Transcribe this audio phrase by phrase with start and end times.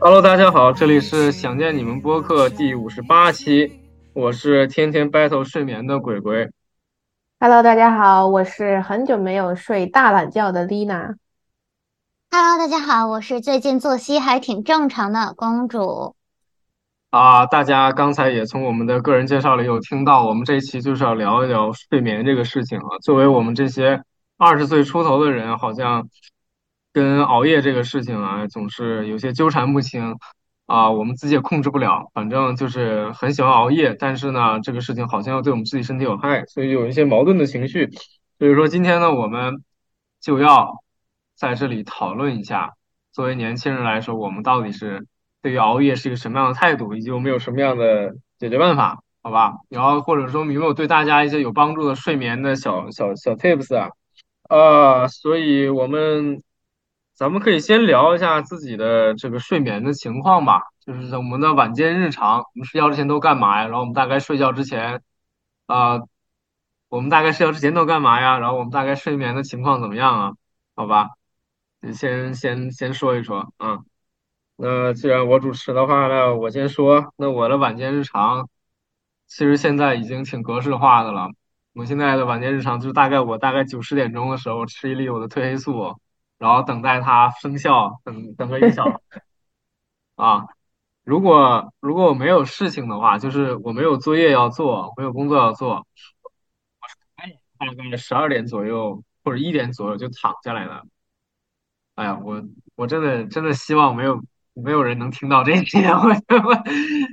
[0.00, 3.80] Hello，大家好，这里是想见你们播客第五十八期，
[4.12, 6.48] 我是天天 battle 睡眠的鬼鬼。
[7.40, 11.16] Hello，大家好，我是很久没有睡大懒觉的 Lina。
[12.30, 16.14] Hello，大家好，我是最近作息还挺正常的公主。
[17.10, 22.98] 啊，大家刚才也从我们的个人介绍里有听到，我们这一期就是要聊一聊睡眠这个事情啊。
[23.02, 24.00] 作为我们这些
[24.36, 26.08] 二十岁出头的人，好像
[26.98, 30.16] 跟熬夜这个事情啊，总是有些纠缠不清
[30.66, 30.90] 啊。
[30.90, 37.88] 我们自己也控制不了，反正就是很喜欢熬夜，但是呢，这个事情好像要对我们自己身体有害，所以有一些矛盾的情绪。
[38.38, 39.62] 所以说今天呢，我们
[40.20, 40.82] 就要
[41.36, 42.72] 在这里讨论一下，
[43.12, 45.06] 作为年轻人来说，我们到底是。
[45.40, 48.98] 对于熬夜是一个什么样的态度，以及我们有什么样的解决办法？
[49.22, 53.88] 好吧，然后或者说有没有对大家一些有帮助的睡眠的小小小 tips 啊？
[54.48, 56.42] 呃，所以我们
[57.18, 63.64] 咱们可以先聊一下自己的这个睡眠的情况吧，就是在我们的晚间日常，我们睡觉之前都干嘛呀？
[63.64, 65.02] 然后我们大概睡觉之前，
[65.66, 65.98] 啊，
[66.88, 68.38] 我们大概睡觉之前都干嘛呀？
[68.38, 70.32] 然后我们大概睡眠的情况怎么样啊？
[70.76, 71.08] 好吧，
[71.80, 73.80] 你先先先说一说啊。
[74.56, 77.12] 那既然我主持的话，那我先说。
[77.16, 78.48] 那我的晚间日常，
[79.26, 81.30] 其实现在已经挺格式化的了。
[81.74, 85.96] 我现在的晚间日常就是大概我大概九十点钟的时候吃一粒我的褪黑素，
[86.38, 88.96] 然后等待它生效，等等个一小时。
[90.16, 90.46] 啊，
[91.04, 95.86] 如果如果我没有事情的话，就是我没有作业要做，没有工作要做，
[97.58, 100.82] 我大概十二点左右或者一点左右就躺下来了。
[101.96, 102.42] 哎呀，我
[102.76, 104.22] 我真的真的希望没有。
[104.60, 106.12] 没有人能听到这一点， 我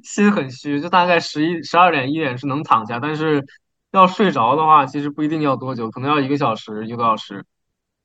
[0.04, 0.82] 心很虚。
[0.82, 3.46] 就大概十一、十二点、一点是能躺下，但是
[3.92, 7.46] 要睡着的话，其实不一定要多久，可能要一个小时、一个多小时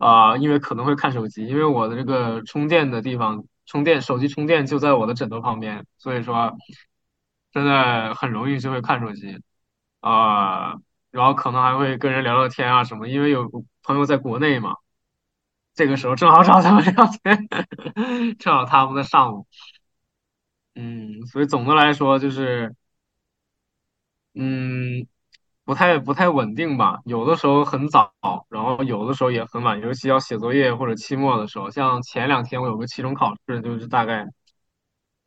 [0.01, 6.57] 啊，因为可能会看手机，因为我的这个充电的地方，充电手机充电就在我的枕头旁边，所以说
[7.53, 9.39] 真的很容易就会看手机
[10.01, 10.77] 啊，
[11.11, 13.51] 然后可能还会跟人聊聊天啊什么，因为有
[13.83, 14.77] 朋友在国内嘛。
[15.73, 17.49] 这个时候正好找他们聊天，
[18.39, 19.47] 正好他们的上午，
[20.75, 22.75] 嗯，所以总的来说就是，
[24.35, 25.07] 嗯，
[25.71, 26.99] 不太不太稳定吧。
[27.05, 28.13] 有的时候很早，
[28.49, 31.71] 然后有的时候也很晚，尤其要写作业或者期末的时候。
[31.71, 34.27] 像前两天我有个期中考试，就是大概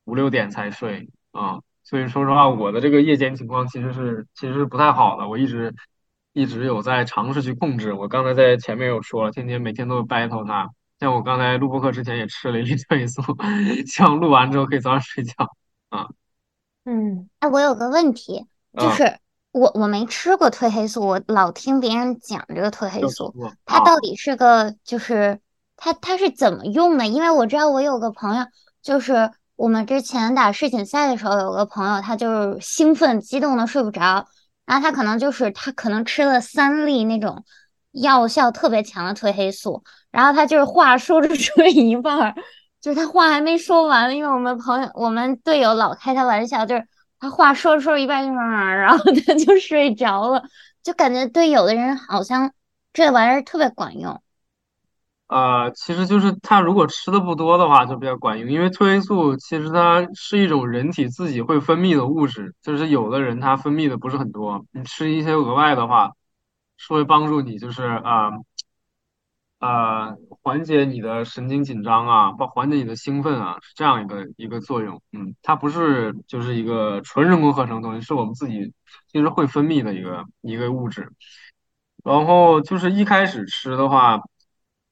[0.04, 1.62] 五六点才睡啊。
[1.82, 5.30] 所以说实话，我的这个夜间情况其实是其实是不太好的。
[5.30, 5.74] 我一直。
[6.36, 7.94] 一直有在尝试去控制。
[7.94, 10.68] 我刚才在前面有说了，天天每天都 battle 它。
[11.00, 13.22] 像我刚才录播课之前也吃了一粒褪黑素，
[13.86, 15.36] 希望录完之后可以早点睡觉。
[15.90, 16.10] 啊，
[16.86, 19.20] 嗯，哎，我有个问题，就是
[19.54, 23.34] 我我没吃过褪黑素，我老听别人讲这个褪黑素，
[23.66, 25.40] 它到底是个就是
[25.78, 27.08] 它它是怎么用的？
[27.08, 28.46] 因为我知道我有个朋友，
[28.82, 34.28] 就是我们之前打世锦赛的时候，有个朋友他就是兴奋激动的睡不着。
[34.66, 37.44] 然后他可能就是他可能吃了三粒那种
[37.92, 42.34] 药效特别强的褪黑素，然后他就是话说着说一半儿，
[42.80, 46.88] 就是他话还没说完，因为我们朋友我们队友老开他玩笑，就是
[47.24, 50.44] 他话说着说着一半就然后他就睡着了，
[50.84, 52.52] 就感觉对有的人好像
[52.92, 54.22] 这玩意儿特别管用。
[55.28, 66.12] 啊，其实就是他如果吃的不多的话就比较管用，因为褪黑素其实它是一种人体自己会分泌的物质，就是有的人他分泌的不是很多，你吃一些额外的话，
[66.76, 68.32] 是会帮助你就是啊
[69.60, 75.02] 啊缓解你的神经紧张啊，或缓解你的兴奋啊，是这样一个一个作用。
[75.14, 78.74] 嗯，它不是就是一个纯人工合成的东西，是我们自己
[79.08, 81.10] 其实会分泌的一个一个物质。
[82.04, 84.20] 然后就是一开始吃的话。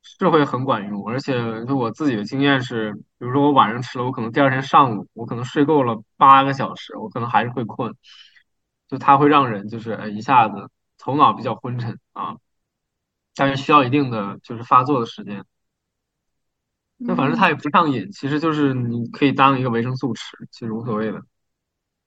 [0.04, 1.34] 是会很管用，而且
[1.66, 7.96] 就我自己的经验是，比如说我晚上吃了，我可能第二天上午我可能睡够了八个小时，我可能还是会困，
[8.88, 12.36] 就它会让人就是一下子头脑比较昏沉啊，
[13.36, 15.44] 但是需要一定的就是发作的时间。
[16.98, 21.22] 那反正它也不上瘾，其实就是你可以当一个维生素吃，其实无所谓的。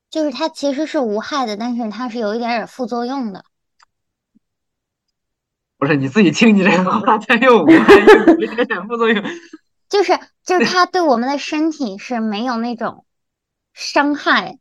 [0.09, 3.45] 就是它其实是无害的，但是它是有一点点副作用的。
[5.77, 9.23] 不是你自己听你这个话，它又无害又一点点副作用，
[9.91, 13.05] 就是 就是它对我们的身体是没有那种
[13.73, 14.61] 伤害，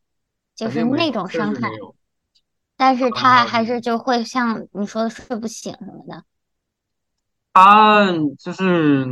[0.56, 1.70] 就是那种伤害，
[2.76, 6.24] 但是它还是就会像你说的睡不醒什么的。
[7.54, 9.06] 它就是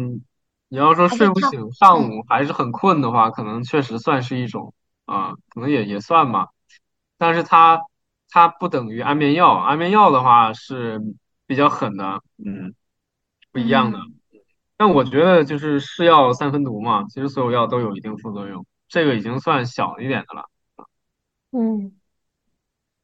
[0.67, 4.73] 你要说睡不醒，上午还是很困的话，可能确实算是一种
[5.05, 6.49] 啊，可能也也算吧。
[7.17, 7.79] 但是它
[8.29, 11.01] 它不等于安眠药，安眠药的话是。
[11.47, 12.73] 比较狠的，嗯，
[13.51, 13.99] 不一样的。
[14.77, 20.45] 但我觉得就是是药三分毒嘛，其实所有药都有一定副作用这个已经算小一点的了。
[21.51, 21.91] 嗯，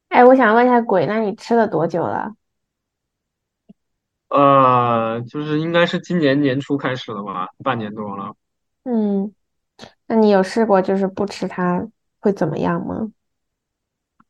[0.07, 2.31] 哎，我想问一下鬼，那你吃了多久了？
[4.29, 8.33] 呃，就是应该是今年年初开始的吧，半年多了。
[8.83, 9.33] 嗯，
[10.07, 11.87] 那你有试过就是不吃它
[12.19, 13.09] 会怎么样吗？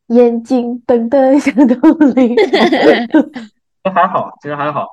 [0.07, 2.35] 眼睛瞪得像铜铃。
[3.83, 4.88] 这 还好，其实还好。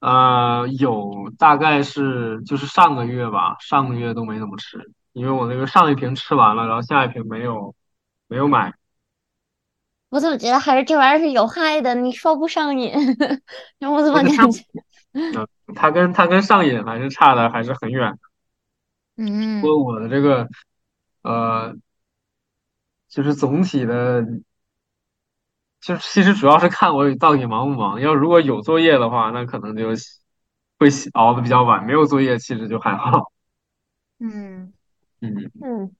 [0.00, 7.74] 呃，有大概是就是上个月吧，上个月都没怎么吃，因为我那个上一瓶吃完了，然后下一瓶没有
[8.26, 8.74] 没有买。
[10.12, 11.94] 我怎么觉得还是这玩意儿是有害的？
[11.94, 12.92] 你说不上瘾，
[13.80, 14.62] 我怎么感觉？
[15.14, 18.18] 嗯，它跟它跟上瘾还是差的还是很远。
[19.16, 19.62] 嗯。
[19.62, 20.46] 不过我的这个
[21.22, 21.74] 呃，
[23.08, 24.22] 就是总体的，
[25.80, 27.98] 就其实主要是看我到底忙不忙。
[27.98, 29.88] 要如果有作业的话，那可能就
[30.78, 33.32] 会熬的比较晚；没有作业，其实就还好。
[34.20, 34.72] 嗯
[35.20, 35.96] 嗯嗯。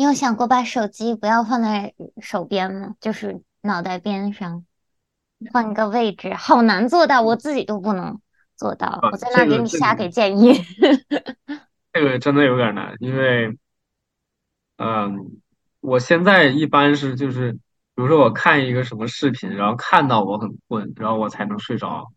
[0.00, 1.92] 你有想过把手机不要放在
[2.22, 2.94] 手边吗？
[3.02, 4.64] 就是脑袋边上，
[5.52, 8.18] 换一个位置，好难做到，我自己都不能
[8.56, 8.98] 做到。
[9.12, 10.54] 我在那给你瞎给建议。
[11.92, 13.58] 这个真的有点难，因为，
[14.78, 15.38] 嗯，
[15.80, 17.60] 我现在一般是就是，比
[17.96, 22.10] 如说我看一个什么视频，然后看到我很困，然后我才能睡着。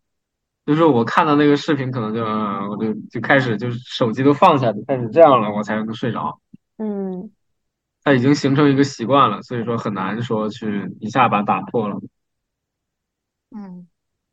[0.66, 6.40] 就是我看到那个视频，可能就我就就开始就是手机都放下，就开始这样了，我才能睡着。
[6.78, 7.30] 嗯。
[8.04, 11.98] 它已经形成一个习惯了，所以说很难说去一下把打破了。
[13.56, 13.88] 嗯，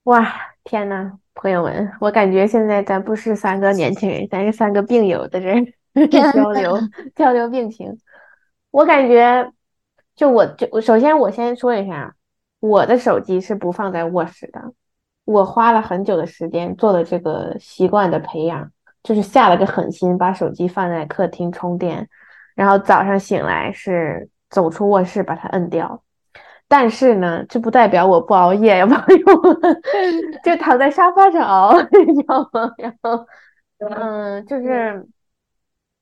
[0.04, 0.32] 哇，
[0.64, 5.54] 天呐，朋友们，我感觉现在咱不是三个年轻人，咱是三个病友在这
[6.32, 6.78] 交流
[7.14, 7.96] 交流病情。
[8.70, 9.52] 我感觉，
[10.16, 12.16] 就我就首先我先说一下，
[12.60, 14.72] 我的手机是不放在卧室的，
[15.24, 22.08] 我花了很久的时间做了这个习惯的培养，就是下了个狠心，把手机放在客厅充电。
[22.60, 26.02] 然后早上醒来是走出卧室把它摁掉，
[26.68, 29.82] 但是呢，这不代表我不熬夜呀，朋友们，
[30.44, 31.72] 就躺在沙发上熬，
[32.06, 32.70] 你知道吗？
[32.76, 33.26] 然后，
[33.78, 35.08] 嗯，就是，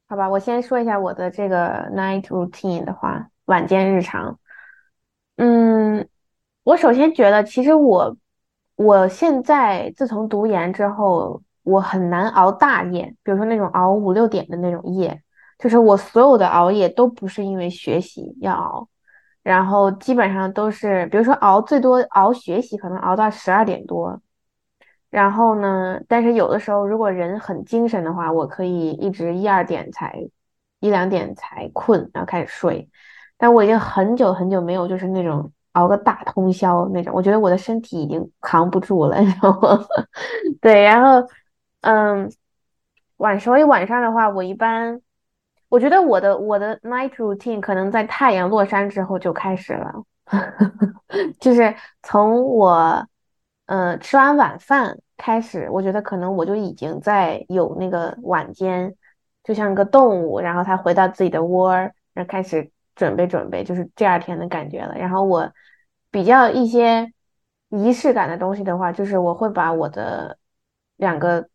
[0.08, 4.36] 好吧，我先说一下我的这个 night routine 的话，晚间日常。
[5.36, 6.08] 嗯，
[6.64, 8.16] 我首先觉得，其实我
[8.74, 15.22] 我现在自从读研之后，我很难熬大夜，比如说那种熬五六点的那种夜。
[15.58, 18.88] 就是我所有的熬夜都不是因为学习要熬，
[19.42, 24.20] 然后基本上都是，比如说熬最多熬学习可能熬到十二点多，
[25.10, 30.14] 然后呢，但是有的时候如果人很精神的话，我可以一直一二点才
[30.78, 32.88] 一两点才困，然后开始睡。
[33.36, 39.84] 但我已经很久很久没有就是那种熬个大通宵那种，我觉得我的身体已经扛不住了， 你知道吗？
[40.60, 41.26] 对，然后
[41.80, 42.30] 嗯，
[43.16, 45.00] 晚所以晚上的话，我一般。
[45.68, 49.92] 我觉得我的我的 night routine 可能在太阳落山之后就开始了，
[51.38, 53.06] 就是从我
[53.66, 58.94] 呃吃完晚饭开始，我觉得可能我就已经在有那个晚间，
[59.44, 64.94] 就像个动物，然后它回到自己的窝，然后开始准备准备，就是第二天的感觉了。
[64.96, 65.52] 然后我
[66.10, 67.12] 比较一些
[67.68, 70.38] 仪式感的东西的话，就是我会把我的
[70.96, 71.46] 两个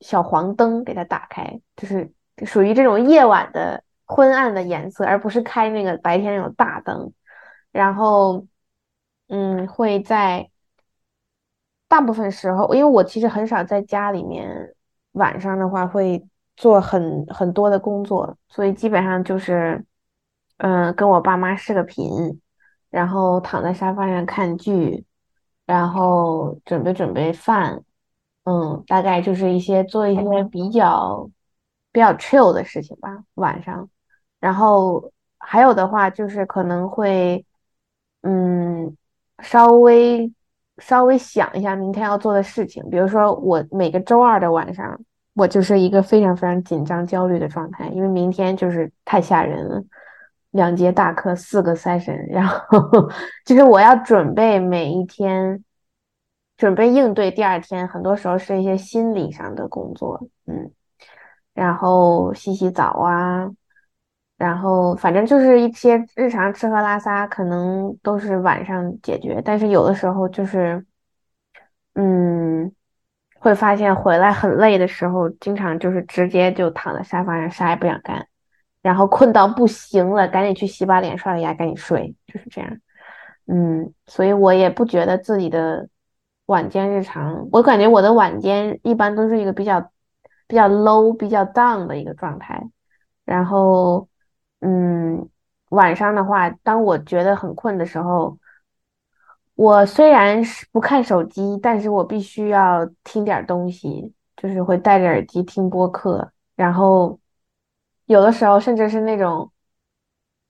[0.00, 2.12] 小黄灯给它打开，就是。
[2.44, 7.12] 属于这种夜晚的昏暗的颜色，而不是开那个白天那种大灯。
[7.70, 8.44] 然后，
[9.28, 10.50] 嗯，会在
[11.88, 14.74] 大部分时候，因为我其实很少在家里面，
[15.12, 16.26] 晚上的话会
[16.56, 19.84] 做很很多的工作，所以基本上就是，
[20.58, 22.40] 嗯，跟我爸妈视个频，
[22.90, 25.04] 然后躺在沙发上看剧，
[25.66, 27.82] 然后准备准备饭，
[28.44, 31.30] 嗯，大概就是一些做一些比较。
[31.94, 33.88] 比较 chill 的事情吧，晚上，
[34.40, 37.46] 然后还有的话就是可能会，
[38.22, 38.96] 嗯，
[39.38, 40.32] 稍微
[40.78, 45.00] 稍微想一下明天要做的事情，比如说我每个周二的晚上，
[45.34, 49.80] 我就是一个非常非常紧张焦虑的状态，因为明天就是太吓人了，
[50.50, 52.58] 两节大课，四个 session， 然后
[53.44, 55.62] 就是我要准备每一天，
[56.56, 60.72] 准备应对第二天，很多时候是一些心理上的工作，嗯。
[61.54, 63.48] 然后洗洗澡啊，
[64.36, 69.40] 然后反正就是一些日常吃喝拉撒，可能都是晚上解决。
[69.44, 70.84] 但是有的时候就是，
[71.94, 72.72] 嗯，
[73.38, 78.26] 会发现回来很累的时候，经常就是直接就躺在沙发上啥也不想干，
[78.82, 82.70] 然后困到不行了，赶紧去洗把脸、刷个牙，赶紧睡，就是这样。
[83.46, 85.88] 嗯，所以我也不觉得自己的
[86.46, 89.88] 晚间日常，我感觉我的晚间一般都是一个比较。
[90.54, 92.62] 比较 low、比较 down 的一个状态，
[93.24, 94.06] 然后，
[94.60, 95.28] 嗯，
[95.70, 98.38] 晚上的话，当我觉得很困的时候，
[99.56, 107.18] 我虽然是不看手机，但是我必须要听点东西，就是会戴着耳机听播客，然后
[108.06, 109.50] 有的时候甚至是那种。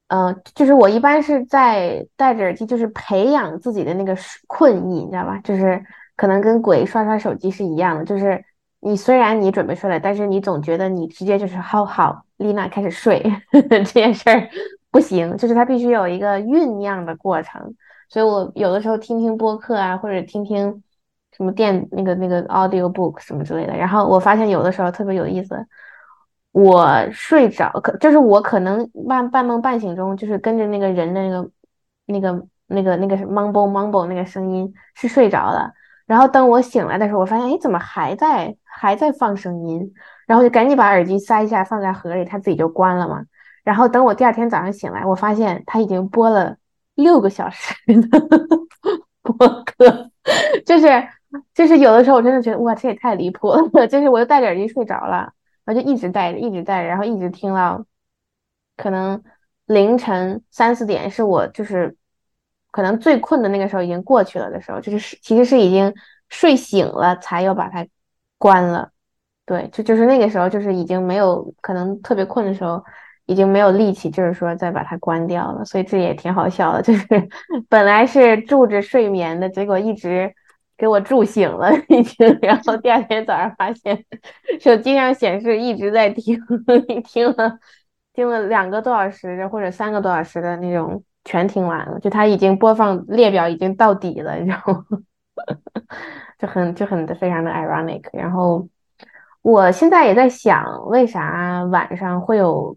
[0.09, 4.15] 嗯，就是我一般是在戴着耳机，就是培养自己的那个
[4.47, 5.39] 困意，你知道吧？
[5.39, 5.83] 就是
[6.15, 8.45] 可能跟鬼刷刷手机是一样的，就是
[8.85, 13.23] 你虽然你准备睡了，但是你总觉得你直接就是好好丽娜开始睡
[13.71, 14.49] 这件事儿
[14.91, 17.75] 不行，就是它必须有一个酝酿的过程。
[18.11, 20.83] 所以我有的时候听听播客啊，或者听听
[21.35, 25.67] 什么电那个那个 audio book 什么之类的，然后我发现有的时候特别有意思。
[26.53, 31.51] 我睡着，可就是我可能半半梦半醒中，就是跟着那个人的那个、
[32.07, 35.73] 那个、那个、那个 mumble mumble 那个声音是睡着了。
[36.07, 39.93] 然后等我醒来的时候，我发现，哎，怎么还在还在放声音？
[40.27, 43.25] 然后就赶紧把耳机塞一下，放在盒里，它自己就关了嘛。
[43.63, 46.57] 然后等我第二天早上醒来，我发现他已经播了
[46.95, 48.21] 六个小时的
[49.23, 50.11] 播客，
[50.67, 50.87] 就是
[51.55, 53.87] 就是有的时候我真的觉得，哇，这也太离谱了。
[53.89, 55.33] 就是我就戴着耳机睡着了。
[55.65, 57.83] 然后就一直戴着，一直戴着，然后一直听到，
[58.77, 59.23] 可能
[59.65, 61.97] 凌晨三四点是我就是
[62.71, 65.95] 可能最困的那个时候已经过去了的时候，就是其实是已经
[66.29, 67.87] 睡醒了才又把它
[68.39, 68.91] 关了。
[69.47, 72.83] 对，就就是那个时候就是已经没有可能特别困的时候，
[73.27, 75.65] 已经没有力气，就是说再把它关掉了。
[75.65, 77.07] 所以这也挺好笑的， 就是
[77.69, 80.35] 本来是助着睡眠的，结果一直。
[80.77, 84.05] 给我助醒了， 已经，然后第二天早上发现
[84.61, 86.37] 手机上显示一直在听，
[87.07, 87.59] 听了
[88.13, 94.85] 听了两个多小时或者三个多小时的那种，全听完了，就它已经播放列表已经到底了，你知道吗
[96.39, 98.03] 就很就很非常的 ironic。
[98.13, 98.69] 然后
[99.43, 102.77] 我现在也在想，为啥晚上会有？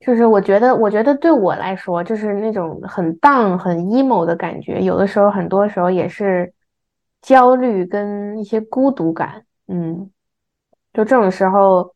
[0.00, 6.52] 就是我觉得，我觉得对我来说，就是那种很 down、很 emo 的感觉，有的时候，很多时候也是。
[7.22, 10.10] 焦虑跟一些孤独感，嗯，
[10.92, 11.94] 就这种时候，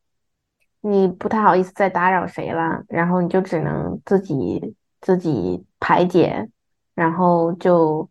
[0.79, 6.47] 你不太好意思再打扰谁了，然后你就只能自己自己排解，
[6.95, 8.09] 然后就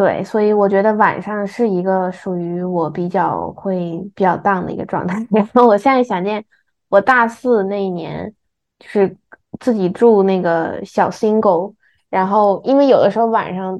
[0.00, 5.26] 对，所以我觉得晚上是一个属于我比较会比较 down 的一个状态。
[5.30, 6.42] 然 后我现在想念
[6.88, 8.32] 我大四那一年，
[8.78, 9.14] 就是
[9.58, 11.74] 自己住那个小 single，
[12.08, 13.78] 然后因为有的时候晚上。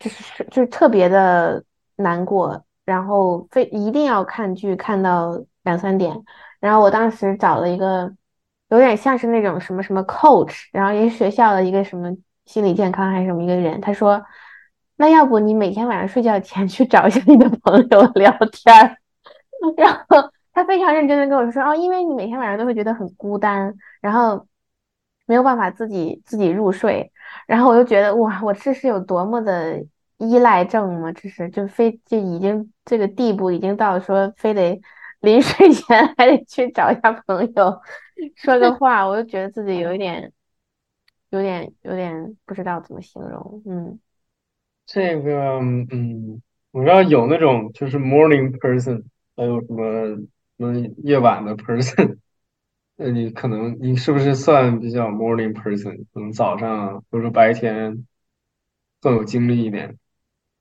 [0.00, 1.60] 就是就是特别的
[1.96, 6.16] 难过，然后非一定要看剧看到两三点，
[6.60, 8.08] 然后我当时找了一个
[8.68, 14.22] 有点像是那种什么什么 coach，然后一个学校的一个什么心理健康还是什么一个人，他说，
[14.98, 18.96] 那要不你每天晚上睡觉前去找一下你的朋友聊天儿，
[19.78, 24.44] 然后他非常认真的跟我说，哦，因为你每天晚上都会觉得很孤单，然后
[25.24, 27.10] 没有办法自己自己入睡。
[27.46, 29.80] 然后我就觉得哇，我这是有多么的
[30.16, 31.12] 依赖症吗？
[31.12, 34.80] 这是就非就已经这个地步，已经到说非得
[35.20, 37.80] 临睡前还得去找一下朋友
[38.34, 40.32] 说个话，我就觉得自己有一点
[41.30, 43.62] 有点有点不知道怎么形容。
[43.66, 43.98] 嗯，
[44.88, 46.40] 这个嗯，
[46.70, 49.04] 我知道有那种就是 morning person，
[49.36, 50.26] 还有什么什
[50.56, 52.16] 么夜晚的 person。
[52.96, 56.06] 那你可能你是不是算比较 morning person？
[56.14, 58.06] 可能早上或者白天
[59.02, 59.98] 更有精力一点？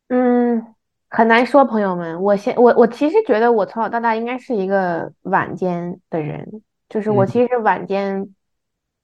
[0.10, 0.75] 嗯，
[1.10, 2.22] 很难说，朋友们。
[2.22, 8.36] 我现我我其实觉得我从小到大应该是一个晚间的人，就是我其实晚间，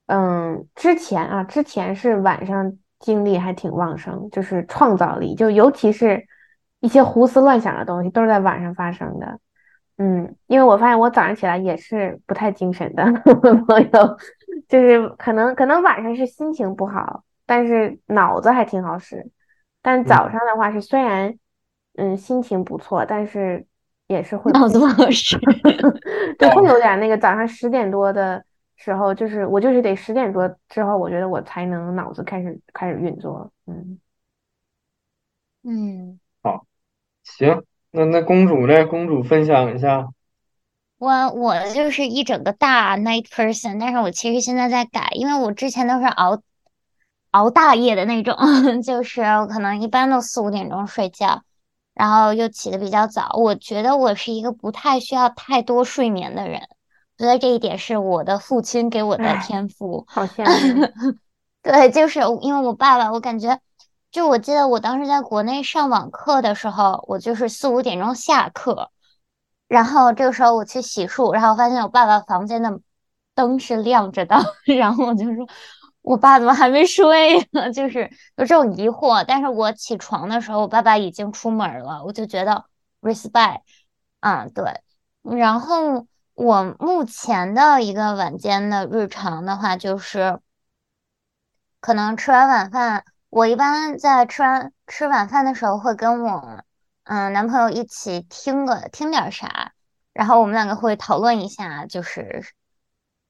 [0.07, 6.25] 嗯，之前啊，之前是晚上精力还挺旺盛，就是创造力，就尤其是
[6.79, 9.39] 一些胡思乱想的东西都是在晚上发生的。
[9.97, 13.03] 嗯，因为我发现我早上起来也是不太精神的
[13.67, 14.17] 朋友，
[14.69, 19.29] 就是可能可能晚上是心情不好，但是脑子还挺好使。
[19.81, 21.35] 但早上的话是虽然
[21.97, 23.65] 嗯心情不错，但是
[24.07, 25.37] 也是会脑子不好使，
[26.39, 28.43] 对，会 有点那个早上十点多的
[28.83, 33.49] 时候，就是我就是得十点多之后，我觉得我才能脑子开始开始运作。
[33.65, 33.99] 嗯
[35.63, 36.65] 嗯，好，
[37.23, 37.63] 行。
[37.91, 38.85] 那那公主呢？
[38.87, 40.09] 公主分享一下。
[40.97, 46.41] 我我就是一整个大 night person，但是我其实现在在改，因为我之前都是熬
[47.31, 48.35] 熬大夜的那种，
[48.83, 51.43] 就是我可能一般都四五点钟睡觉，
[51.93, 53.35] 然后又起的比较早。
[53.37, 56.82] 我觉得我是一个不太需要太多睡眠的人，我
[57.23, 60.05] 觉得这一点是我的父亲给我的天赋。
[60.07, 60.85] 好羡慕。
[61.63, 63.59] 对，就是因为我爸爸，我感觉。
[64.11, 68.91] 就我记得我当时在国内上网课的时候，我就是四五点钟下课，
[69.67, 72.79] 然后这个时候我去洗漱，然后发现我爸爸房间的
[73.33, 74.35] 灯是亮着的，
[74.77, 75.47] 然后我就说，
[76.03, 77.71] 我爸怎么还没睡呢？
[77.73, 78.01] 就是
[78.35, 79.25] 有这种疑惑。
[79.27, 82.65] 但是我起床的时候，我爸爸已经出门了，我就觉得
[83.01, 83.61] respect，
[84.19, 84.81] 嗯，对。
[85.23, 90.39] 然后我目前的一个晚间的日常的话，就是
[91.79, 96.63] 可能吃完晚饭，我一般在吃完吃晚饭的时候会跟我
[97.03, 99.73] 嗯男朋友一起听个听点啥，
[100.13, 102.43] 然后我们两个会讨论一下，就是。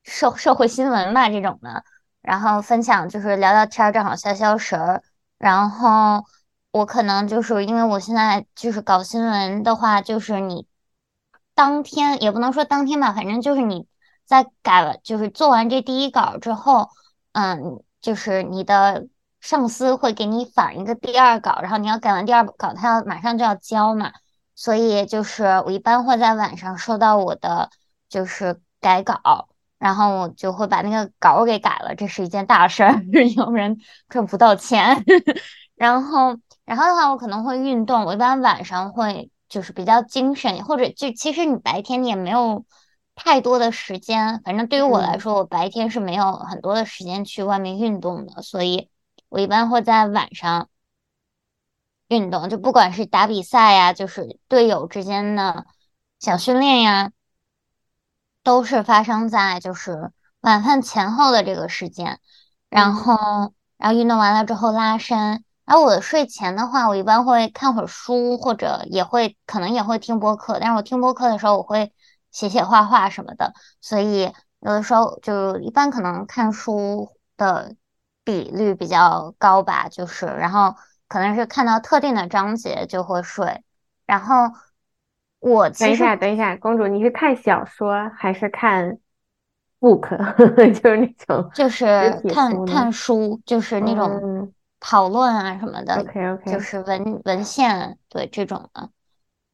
[0.05, 1.85] 社社会新闻吧这种的，
[2.21, 5.01] 然后分享就是聊聊天，正好消消食儿。
[5.37, 6.25] 然后
[6.71, 10.67] 我可能就是因为我现在就是搞新闻的话，就是你
[11.55, 13.87] 当天也不能说当天吧，反正就是你
[14.25, 16.89] 在改了，就是做完这第一稿之后，
[17.33, 19.07] 嗯，就是你的
[19.41, 24.11] 上司会给你返一个第二稿，然后你要改完第二稿，他要马上就要交嘛，
[24.55, 27.69] 所以就是我一般会在晚上收到我的
[28.09, 29.49] 就是改稿。
[29.79, 33.03] 然后我就会把那个稿给改了，这是一件大事儿，
[33.35, 33.75] 要不然
[34.07, 35.03] 赚不到钱。
[35.75, 38.05] 然后，然后的话，我可能会运动。
[38.05, 42.65] 我一般晚上会就是比较精神，或者就其实你白天你也没有
[43.13, 44.41] 太多的时间。
[44.43, 48.89] 反正对于我来说，我白天是没有很多的时间去外面运动的，所以
[49.29, 50.69] 我一般会在晚上
[52.07, 52.49] 运动。
[52.49, 55.65] 就不管是打比赛呀，就是队友之间的
[56.19, 57.11] 小训练呀。
[58.43, 62.19] 都是发生在就是晚饭前后的这个时间，
[62.67, 71.91] 然后然后运动完了之后拉伸，然后我睡前的话，我一般会看会儿书，或者也会可能也会听播客，但是我听播客的时候，我会
[72.31, 77.75] 写写画画什么的，所以有的时候就一般可能看书的
[78.23, 80.75] 比率比较高吧，就是然后
[81.07, 83.63] 可能是看到特定的章节就会睡，
[84.05, 84.35] 然后。
[85.45, 88.97] 我等一下，等一下，公主，你是看小说还是看
[89.77, 90.07] book？
[90.71, 96.01] 就是那种，就是看看书，就是那种讨论啊什么的。
[96.01, 98.89] OK OK，就是文文献，对这种的，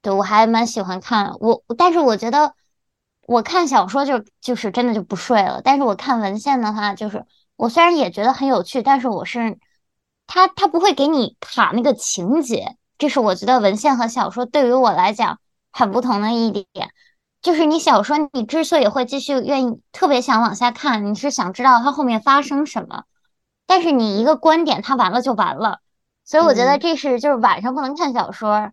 [0.02, 1.36] 对我还蛮喜欢看。
[1.40, 2.56] 我但是我觉得
[3.28, 9.60] 我看小说就就是真的就不睡了，但是我看文献的话，就是我虽然也觉得很有趣，但是我是
[10.26, 15.40] 他他不会给你卡那个情节，这是我觉得文献和小说对于我来讲。
[15.72, 16.90] 很不同的一点，
[17.44, 23.04] 就是你小说，你之所以会继续愿意特别想往下看，你是想知道它后面发生什么。
[23.70, 25.82] 但是你一个观点，它完了就完了，
[26.26, 28.72] 所以我觉得这是就是晚上不能看小说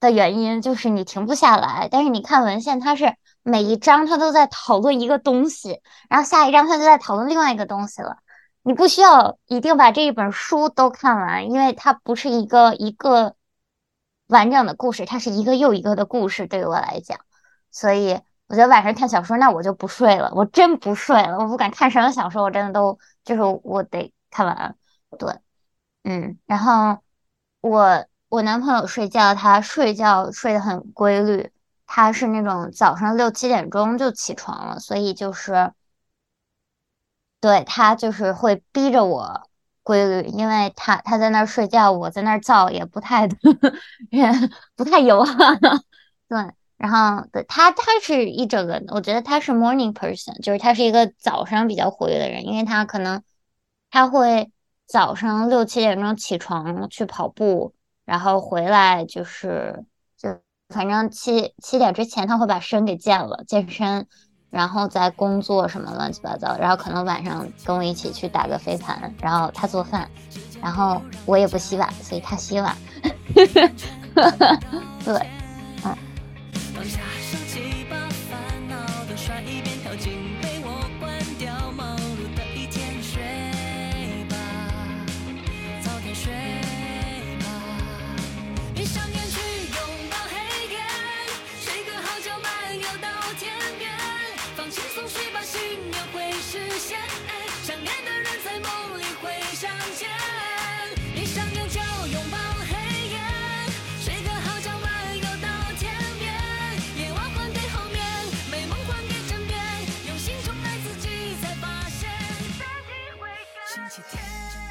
[0.00, 1.88] 的原因，就是你停不下来。
[1.90, 5.80] 但是你看文献，它是每一章它都在讨论一个东西，
[6.10, 8.18] 然后下一章它就在讨论另外一个东西了。
[8.62, 13.34] 你不需要一定把这一本书都看完，因为它不是一个一个。
[14.28, 17.18] 完整的故事，它是一个又一个的故事，对于我来讲，
[17.70, 24.76] 所以我觉得晚上看小说，那我就不睡了，我真不睡了，我不管看什么小说，我真的都就是我得看完，
[25.18, 25.38] 对，
[26.02, 26.98] 嗯，然后
[27.60, 31.52] 我我男朋友睡觉，他睡觉睡得很规律，
[31.86, 35.72] 他是那种早上六七点钟就起床了，所以就是，
[37.40, 39.48] 对他就是会逼着我。
[39.86, 43.28] 规律，因为他他在那儿睡觉，我在那儿造，也不太
[44.10, 44.32] 也
[44.74, 45.34] 不太友好。
[46.26, 46.38] 对，
[46.78, 53.22] 然后对他他是一整个，我觉得他是 morning person，就是他是一个早上比较活跃的人，因为他可能
[53.94, 54.50] 他会
[54.88, 57.72] 早上六七点钟起床去跑步，
[58.04, 59.84] 然后回来就是
[60.18, 60.36] 就
[60.68, 64.08] 反正七七点之前他会把身给健了，健身。
[64.50, 70.08] 然后再工作什么乱七八糟，然后可能晚上跟我一起去打个飞盘，然后他做饭，
[70.60, 72.76] 然后我也不洗碗，所以他洗碗。
[75.04, 75.28] 对，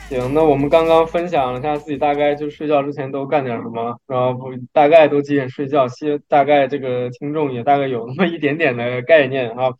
[0.09, 9.71] 行，那我们刚刚分享了一下自己大概就睡觉之前都干点什么，然后不大概都几点睡觉，其大概这个听众也大概有那么一点点的概念啊，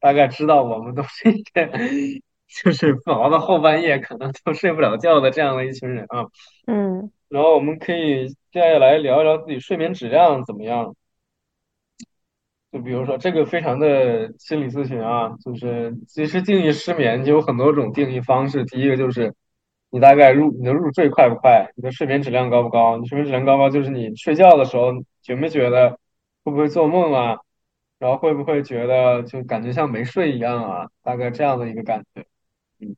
[0.00, 1.70] 大概知道我们都是一些
[2.64, 6.26] 就是熬到后半夜可能都睡不了觉的这样的一群人啊。
[6.66, 10.94] 嗯，然后我们可以接下来聊一聊自己睡眠质量怎么样。
[12.72, 18.64] 就比如说这个非常的心理咨询啊，就是其实定义失眠就有很多种定义方式。
[18.64, 19.34] 第一个就是
[19.90, 22.96] 你大概入你的入睡快不快，你的睡眠质量高不高？
[22.98, 25.98] 你睡眠质量高不高，就是你睡觉的时候觉没觉得
[26.44, 27.38] 会不会做梦啊？
[27.98, 30.88] 然后会不会觉得就感觉像没睡一样啊？
[31.02, 32.24] 大概这样的一个感觉。
[32.80, 32.96] 嗯，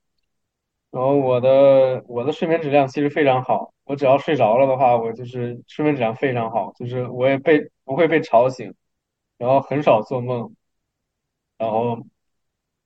[0.90, 8.74] 然后我的我的睡眠质量其实非常好，我只要睡着了的话，我就是睡眠质量非常好，就是我也被不会被吵醒。
[9.38, 10.54] 然后很少做梦，
[11.56, 11.98] 然后，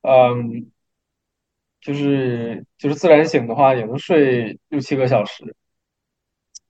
[0.03, 0.71] 嗯，
[1.85, 5.55] 就是就是自然醒的话也能睡六七个小时，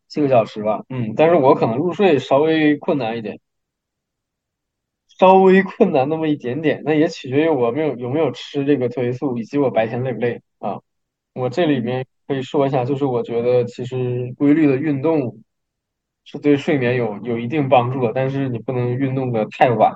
[0.08, 3.38] 七个小时吧，嗯，但是我可能入睡稍微困难一点，
[5.18, 10.80] 稍微困难那么一点点，那也取决于我没有有没有吃这个褪黑素，以及我白天累不累啊。
[11.32, 15.42] 我这里面可以说一下，就是我觉得其实规律的运动
[16.24, 19.92] 是对睡眠有有一定帮助的，但是你不能运动的太晚。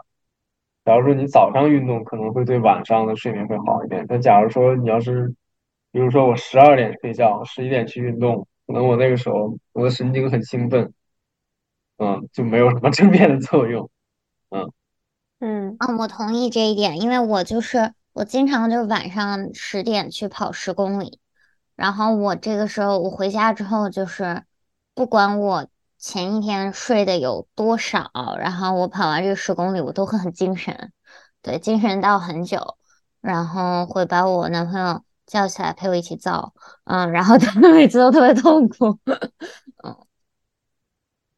[0.88, 4.07] 假如说你早上运动，可能会对晚上的睡眠会好一点。
[4.09, 5.35] 但假如说你要是，
[5.92, 10.90] 比如说我十二点睡觉，十一点去运动，可能我那个时候我的神经很兴奋，
[11.98, 13.90] 嗯，就没有什么 正面的作用，
[14.48, 14.72] 嗯
[15.40, 21.20] 嗯嗯，我同意这一点，因为我就是我经常就是晚上十点去跑十公里。
[21.77, 24.42] 然后我这个时候，我回家之后就是，
[24.94, 30.92] 不管我前一天睡的有多少，然后我跑完这个十公里，我都会很精神，
[31.42, 32.76] 对，精神到很久，
[33.20, 38.98] 然后会把我男朋友叫起来陪我一起造，嗯，然后他们每次都特别痛苦，
[39.84, 39.96] 嗯，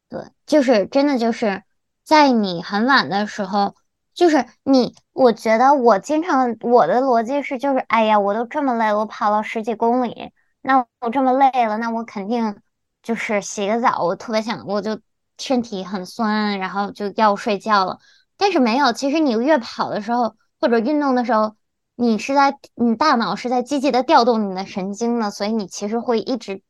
[0.09, 1.63] 对，就是真的就是
[2.05, 3.75] 在你很晚的时候。
[4.13, 12.61] 就是你，我觉得我经常我的逻辑是，就是哎呀，我都这么累，我跑了十几公里，那我这么累了，那我肯定
[13.03, 15.01] 就是洗个澡，我特别想，我就
[15.39, 17.99] 身体很酸，然后就要睡觉了。
[18.37, 21.57] 但是没有，其实你越跑的时候或者运动的时候，
[21.95, 26.63] 你是在你大脑是在积极的调动你的神经的，所以你其实会一直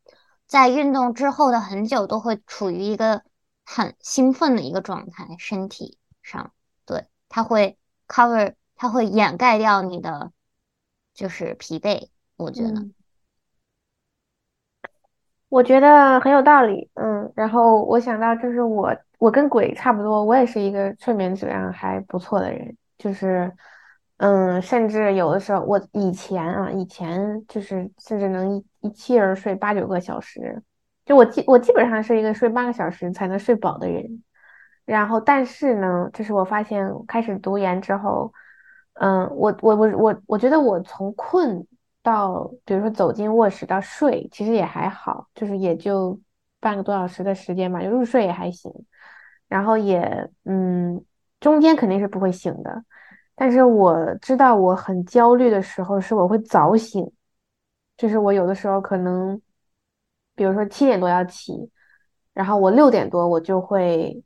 [0.46, 3.22] 在运动之后的很久都会处于一个
[3.64, 6.52] 很兴奋的一个状态，身体上
[6.84, 7.06] 对。
[7.28, 10.32] 它会 cover，它会掩盖掉你的
[11.14, 12.88] 就是疲惫，我觉得，
[15.50, 23.52] 我觉得很有道理，嗯，然后我想到就是我，我跟鬼差不多，我也是一个睡眠质量还不错的人，就是，
[24.18, 30.62] 嗯，甚至有的时候我以前啊，以前就是甚至能一一气儿睡八九个小时，
[31.04, 34.22] 就我基我基本上是一个睡八个小时才能睡饱的人。
[34.86, 38.32] 然后，但是呢，就是我发现开始读研之后，
[38.94, 41.66] 嗯，我我我我我觉得我从困
[42.02, 46.18] 到，比如说走进卧室到睡，其实也还好，就是也就
[46.58, 48.72] 半个多小时的时间吧，就入睡也还行。
[49.48, 51.04] 然后也，嗯，
[51.40, 52.84] 中间肯定是不会醒的，
[53.34, 57.10] 但是我知道我很焦虑的时候是我会早醒，
[57.96, 59.40] 就是我有的时候可能，
[60.34, 61.70] 比如说七点多要起，
[62.32, 64.22] 然后我六点多我就会。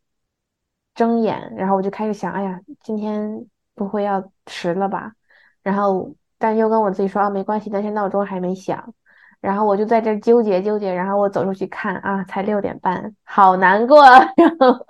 [0.95, 5.13] 睁眼，然后我就开始想，哎呀，今天不会要迟了吧？
[5.61, 8.93] 然后，但又跟我自己说，啊，没关系，但是闹钟还没响。
[9.41, 14.05] 然后我就在这纠结纠结，然后我走出去看，啊，才六点半，好难过。
[14.37, 14.87] 然后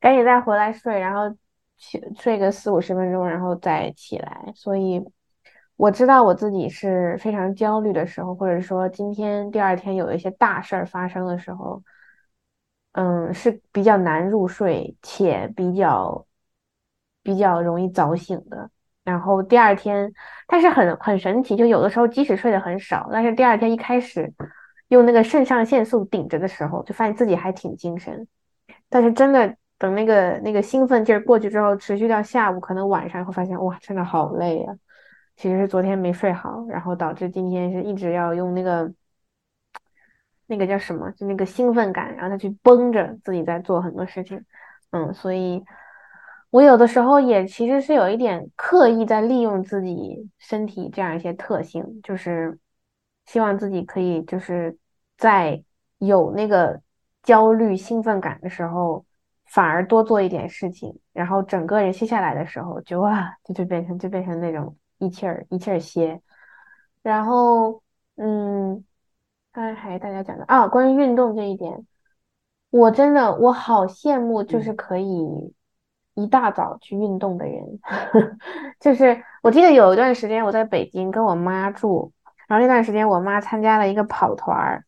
[0.00, 1.32] 赶紧再回来睡，然后
[1.78, 4.52] 去睡个四五十分钟，然后再起来。
[4.56, 5.00] 所以
[5.76, 11.80] 我知道我自己是非常焦虑的时候，或者说今天第二天有一些大事儿发生的时候。
[12.94, 16.26] 嗯，是比较难入睡，且比较
[17.22, 18.70] 比较容易早醒的。
[19.04, 20.12] 然后第二天，
[20.46, 24.32] 但是很很神奇，就有的时候即使睡得很少，但是第二天一开始
[24.88, 28.26] 用那个肾上腺素顶着的时候，就发现自己还挺精神。
[28.88, 34.74] 但是真的等那个那个兴奋劲儿过去之后，持续到下午，可能晚上会发现哇，真的好累啊！
[35.36, 38.92] 其实是昨天没睡好，然后导致今天是一直要用那个。
[40.48, 41.10] 那个叫什么？
[41.12, 44.44] 就那个兴奋感，然后他去绷着自己在做很多事情，
[44.90, 45.64] 嗯，所以
[46.52, 52.58] 我有的时候也其实是有一点刻意在利用自己身体这样一些特性，就是
[53.24, 54.76] 希望自己可以就是
[55.16, 55.64] 在
[55.96, 56.78] 有那个
[57.22, 59.02] 焦虑兴奋感的时候，
[59.46, 66.20] 反而多做一点事情，然后整个人歇下来的时候，就哇，就就变成就变成那种一气儿一气儿歇，
[67.02, 67.82] 然后
[68.16, 68.84] 嗯。
[69.54, 71.86] 刚才还大家讲的啊，关于运动这一点，
[72.70, 75.52] 我真的我好羡慕，就是可以
[76.14, 77.62] 一大早去运动的人。
[78.80, 82.12] 就是我记得有一段时间我在北京跟我妈住，
[82.48, 84.84] 然后那段时间我妈参加了一个跑团儿，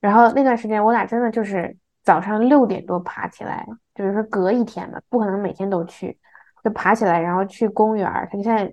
[0.00, 6.18] 然后那段时间我俩真的就是早上六点多爬起来，就是说隔一天嘛，不可能每天都去，
[6.62, 8.28] 就爬起来，然后去公园儿。
[8.30, 8.72] 他现在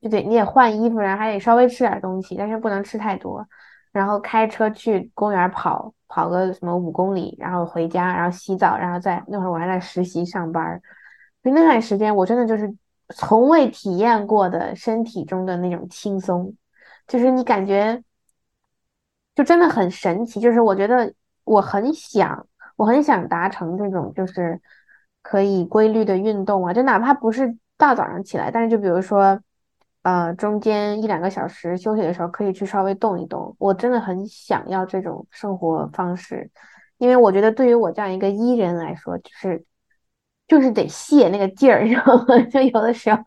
[0.00, 3.44] 就得你也换衣服，然后还得稍微吃点东西，但是不能吃太多。
[3.90, 10.84] 然后开车去公园跑，跑个什么五公里，然后回家，然后洗澡，然后再那会儿我还在实习上班，就
[11.42, 12.72] 那段时间我真的就是
[13.14, 16.54] 从未体验过的身体中的那种轻松，
[17.06, 18.02] 就是你感觉
[19.34, 20.40] 就真的很神奇。
[20.40, 21.12] 就是我觉得
[21.44, 22.46] 我很想，
[22.76, 24.60] 我很想达成这种就是
[25.22, 29.40] 可以规律的运动啊，就哪怕不是大早上起来，但是就比如说。
[30.02, 33.54] 呃，中间一两个小时休息的时候，可以去稍微动一动。
[33.58, 36.50] 我真的很想要这种生活方式，
[36.96, 39.62] 因为我觉得对于我这样一个 E 人来说，就是
[40.48, 42.18] 就是得泄那个劲儿，然后
[42.50, 43.22] 就有的时候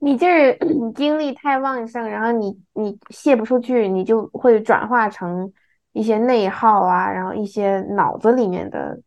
[0.00, 0.56] 你劲儿
[0.94, 5.52] 精力太旺盛，然后你你泄不出去，你就会转化成
[5.92, 8.98] 一些内耗啊，然后一些脑子里面的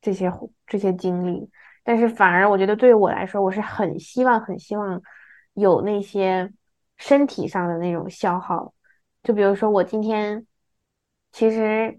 [0.00, 0.32] 这些
[0.66, 1.48] 这些精力。
[1.84, 5.00] 但是反而我觉得对于我来说，我是很希望很希望。
[5.58, 6.52] 有那些
[6.98, 8.74] 身体上的那种消耗，
[9.22, 10.46] 就比如说我今天
[11.32, 11.98] 其实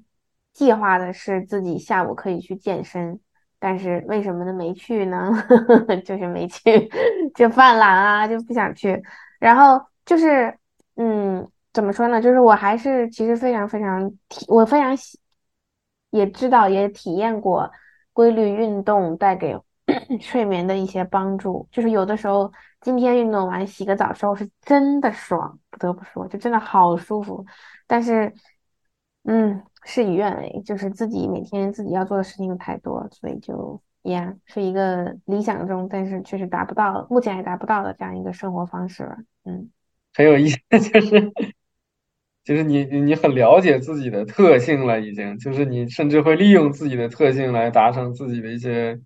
[0.54, 3.20] 计划的是自己下午可以去健身，
[3.60, 4.54] 但是为什么呢？
[4.54, 5.32] 没去呢？
[6.06, 6.62] 就是没去，
[7.36, 9.02] 就犯懒啊，就不想去。
[9.40, 10.56] 然后就是，
[10.96, 12.22] 嗯，怎么说呢？
[12.22, 15.20] 就是我还是其实非常非常体，我非常喜，
[16.12, 17.72] 也知道也体验过
[18.14, 19.58] 规律运动带给
[20.22, 22.52] 睡眠的一些帮助，就是有的时候。
[22.80, 27.44] 今天运动完洗个澡之后是真的爽，不得不说，就真的好舒服。
[27.88, 28.32] 但是，
[29.24, 39.10] 嗯，事与愿违，就是自己每天自己要做的事情又太多，所以就呀，是一个理想中，但是确实达不到，目前还达不到的这样一个生活方式。
[39.46, 39.72] 嗯，
[40.14, 40.60] 很有意思，
[40.92, 41.32] 就是
[42.44, 49.00] 就是你你很了解自己的特性了，已经，就是你甚至会利用自己的特性来达成自己的一些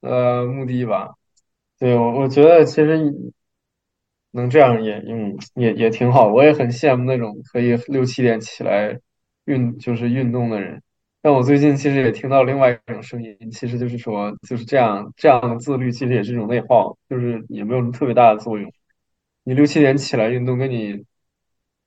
[0.00, 1.14] 呃目的吧。
[1.78, 3.12] 对，我我觉得其实
[4.32, 9.00] 能这样也嗯也也挺好，我也很羡慕那种可以六七点起来
[9.50, 10.82] 运就是运动的人。
[11.22, 18.72] 但我最近其实也听到另外一种声音，其实就是说就是这样这样的自律其实也是一种内耗，就是也没有什么特别大的作用。
[19.42, 21.04] 你六七点起来运动，跟你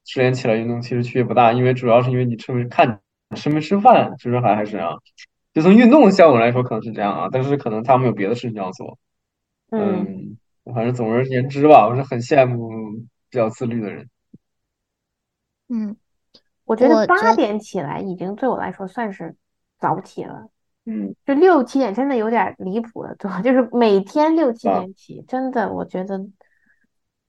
[0.05, 2.99] 十点起来运动其实区别不大，因为主要是因为你吃没看
[3.35, 4.91] 吃没吃饭，其实还还是啊。
[5.53, 8.99] 就从运动的效果来说，可能是这样啊，但是可能他们有别的事情要做。
[9.69, 12.91] 嗯，反正总而言之吧，我是很羡慕
[13.29, 14.09] 比较自律的人。
[15.69, 15.95] 嗯，
[16.65, 19.35] 我觉得八点起来已经对我来说算是
[19.79, 20.47] 早起了。
[20.85, 23.39] 嗯，就六七点真的有点离谱了，对吧？
[23.43, 26.19] 就是每天六七点起，真的我觉得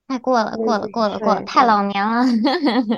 [0.09, 2.25] 太过了，过了，过了，过了，太老年了。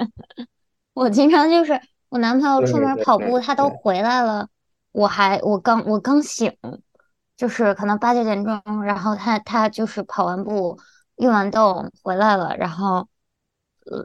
[0.95, 4.49] 我经常就是我男朋友出门跑步，他都回来了，
[4.93, 6.53] 我还我刚我刚醒。
[7.37, 10.79] 就是可能八九点钟，然后他他就是跑完步、
[11.17, 13.07] 运完动回来了，然后呃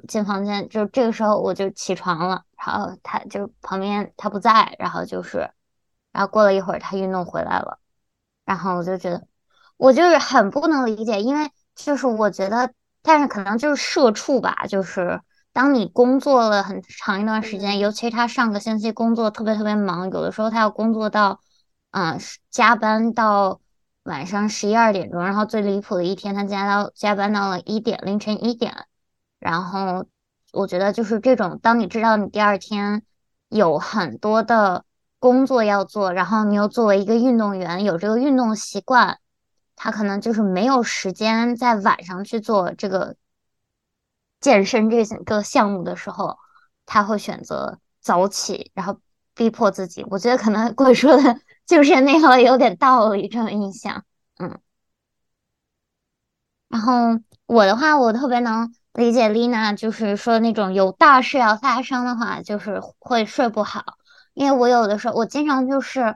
[0.08, 5.50] 进房间，就这个时候我就起床了，然后他就旁边他不在，然后就是，
[6.12, 7.80] 然后过了一会儿他运动回来了，
[8.46, 9.26] 然后我就觉得
[9.78, 15.22] 我就是很不能理解，因为就是我觉得，但是可能就是社畜吧，就是
[15.54, 21.40] 当你工作了很长一段时间，尤其他上个星期工作特别特别忙，有的时候他要工作到。
[21.94, 22.18] 嗯，
[22.50, 23.60] 加班到
[24.04, 28.86] 晚上十一二点钟，然后最离谱的一天，他加到加班到了一点凌晨一点。
[29.42, 30.06] 然后
[30.54, 33.04] 我觉得就是这种，当你知道你第二天
[33.50, 34.86] 有很多的
[35.20, 39.20] 工作要做，然后你又作为一个运动员有这个运动习惯，
[39.76, 43.16] 他可能就是没有时间在晚上去做这个
[44.40, 46.38] 健身这个项目的时候，
[46.86, 49.00] 他会选择早起，然后
[49.34, 50.06] 逼迫自己。
[50.10, 51.42] 我觉得可能 贵说的。
[51.68, 54.04] 就是那个有点道理，这种印象，
[54.40, 54.60] 嗯。
[56.68, 63.84] 然后我的话，我特别能理解丽娜，就是说那种有大事要发生的话，就是会睡不好。
[64.34, 66.16] 因为我有的时候，我经常就是，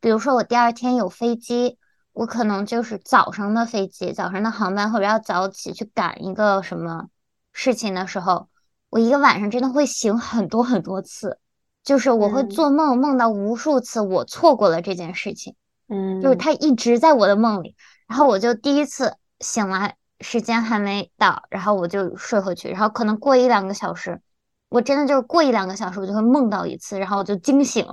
[0.00, 1.78] 比如说我第二天有飞机，
[2.12, 7.08] 我可能就是早上的飞机，早上的航班或者要早起去赶一个什么
[7.52, 8.48] 事情的时候，
[8.90, 11.38] 我一个晚上真的会醒很多很多次。
[11.82, 15.54] 就是我会做梦，梦到无数次我错过了这件事情，
[15.88, 17.74] 嗯，就是他一直在我的梦里，
[18.06, 24.20] 然后我就第一次醒来，时间还没到，然后我就睡回去，然后可能过一两个小时，
[24.68, 27.86] 我真的就是过一两个小时，我就会梦到一次，然后我就惊醒，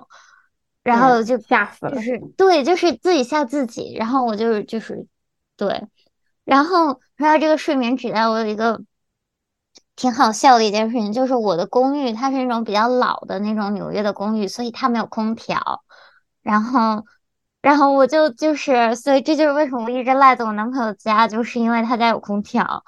[0.84, 5.06] 然后就吓死了，就是对，就是自己吓自己，然后我就是就是
[5.56, 5.88] 对，
[6.44, 8.82] 然后说到这个睡眠质量，我有一个。
[9.96, 15.84] 挺好笑的一件事情，就是我的公寓它是那种比较老的那种纽约的公寓，所以它没有空调。
[16.44, 17.04] 然后，
[17.68, 22.86] 然后我就就是，所以这就是为什么我一直赖在我男朋友家，就是因为他家有空调。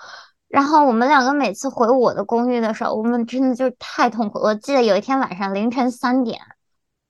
[0.47, 4.39] 然后我们两个每次回我的公寓的时候，我们真的就是太痛苦。
[4.39, 6.39] 我记得有一天晚上凌晨三点，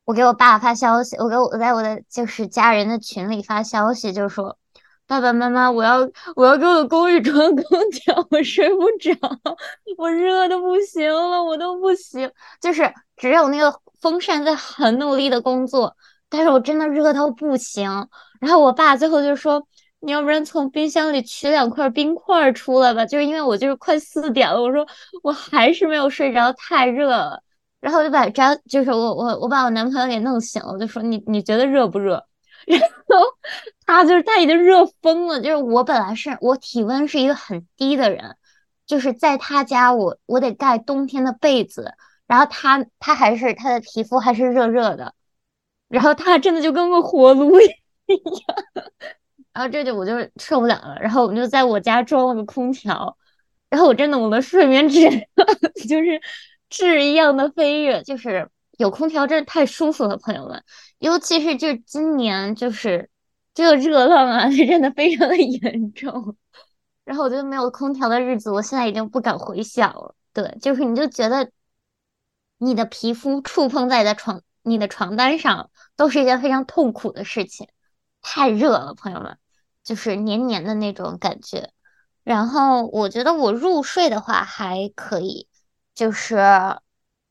[0.03, 4.57] 我给我爸发消息，我给我在我的就是家人的群里发消息，就说。
[5.05, 5.97] 爸爸妈妈，我要
[6.35, 9.15] 我要给我的公寓装空调， 我睡不着，
[9.99, 12.31] 我热的不行了，我都不行。
[12.59, 15.95] 就是只有那个风扇在很努力的工作，
[16.29, 18.07] 但是我真的热到不行。
[18.39, 19.67] 然后我爸最后就说
[19.99, 24.87] ：“你要不然从冰箱里取两块冰块出来吧。”就是因为我就是快四点了，我说
[25.23, 27.41] 我还是没有睡着，太热了。
[27.81, 32.25] 然后我就把张，就是我我我把我男朋友给弄醒了，我就说：“你你觉得热不热？”
[32.67, 33.25] 然后
[33.85, 38.35] 他就是他已经热疯了，就是我本来是我体温是一个很低的人，
[38.85, 41.93] 就是在他家我我得盖冬天的被子，
[42.27, 45.13] 然后他他还是他的皮肤还是热热的，
[45.89, 47.75] 然后他真的就跟个火炉一样，
[49.53, 53.17] 然后这就我就受不了了，然后我们就在我家装了个空调，
[53.69, 55.09] 然后我真的我的睡眠质
[55.89, 56.21] 就是
[56.69, 60.63] 质一样的飞跃，就是有空调真的太舒服了，朋友们。
[60.99, 63.09] 尤其是就是今年就是
[63.53, 66.35] 这个热浪啊， 真的非常的严重。
[67.05, 70.13] 然后我觉得没有空调的日子，我现在已经不敢回想了。
[70.33, 71.49] 对，就是你就觉得
[72.59, 77.67] 你的皮肤触碰在你的床、你的床单上，都是一件非常痛苦的事情。
[78.21, 79.37] 太热了，朋友们，
[79.83, 81.71] 就是黏黏的那种感觉。
[82.23, 85.47] 然后我觉得我入睡的话还可以，
[85.95, 86.37] 就是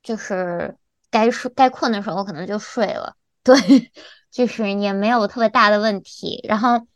[0.02, 0.76] 就是
[1.10, 3.14] 该睡该困的时候可能就睡了。
[3.42, 3.54] 对，
[4.32, 6.44] 就是也没有特别大的问题。
[6.48, 6.86] 然后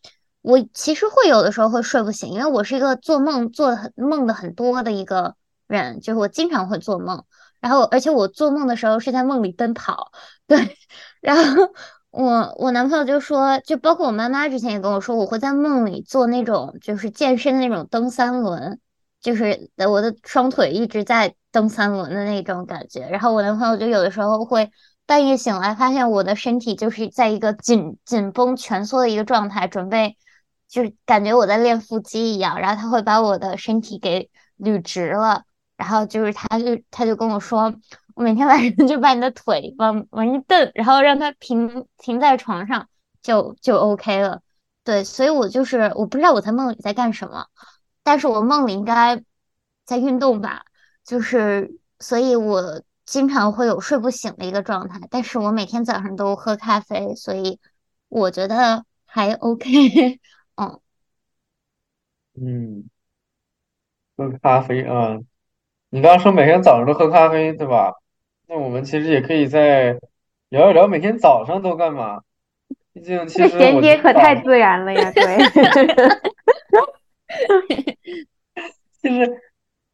[0.40, 7.24] 我其实会有的时候会睡不醒，因为我是一个做梦做的很梦的很多的一个人，就是我经常会做梦。
[7.62, 10.12] 然后而且我做梦的时候是在梦里奔跑。
[10.46, 10.77] 对，
[11.22, 11.72] 然后
[12.11, 18.79] 我我男朋友就说，就包括我妈妈之前也跟我说，我会在梦里做那种就是健身的那种蹬三轮，
[19.22, 23.09] 就是我的双腿一直在蹬三轮的那种感觉。
[23.09, 24.70] 然后我男朋友就有的时候会。
[25.05, 30.16] 半夜醒来，发现我的身体就是在一个紧紧绷、蜷缩的一个状态，准备
[30.68, 32.61] 就是感觉我在练腹肌一样。
[32.61, 35.42] 然后他会把我的身体给捋直了，
[35.76, 37.74] 然后就是他就他就跟我说，
[38.14, 42.88] 我每天晚上就把你的腿往往一蹬，然后让它平停在床上，
[43.22, 44.42] 就就 OK 了。
[44.85, 47.46] 对，所以我就是我不知道我在梦里在干什么，
[48.02, 49.22] 但是我梦里应该
[49.85, 50.64] 在运动吧，
[51.04, 52.82] 就是所以我。
[53.04, 57.58] 经常会有睡不醒的一个状态，但是我每天早上都喝咖啡，所以
[58.08, 60.20] 我觉得还 OK。
[60.54, 60.80] 嗯
[62.35, 62.88] 嗯，
[64.16, 65.18] 喝咖啡啊，
[65.94, 67.92] 你刚刚说每天早上都喝咖啡，对吧？
[68.48, 69.98] 那我们其实也可以再
[70.48, 72.22] 聊一聊每天早上都干嘛。
[72.94, 75.22] 毕竟其实衔接可太自然了呀，对。
[79.02, 79.38] 其实，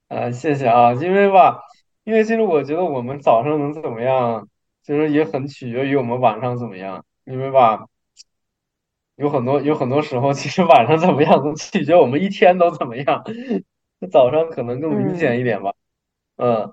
[0.07, 1.63] 啊，谢谢啊，因为吧。
[2.05, 4.47] 因为其实我觉得我们早上能怎么样，
[4.85, 7.05] 其实也很取决于我们晚上怎么样。
[7.25, 7.87] 因为吧，
[9.17, 13.25] 有很多有很多时候，其实晚上怎么样，能取决我们一天都怎么样。
[14.13, 15.73] 早上可能更明显一点吧。
[16.39, 16.73] 嗯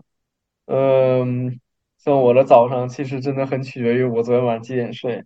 [0.68, 1.60] 嗯，
[1.98, 5.26] 像我的早上，其实真的很取决于我昨天晚上几点睡。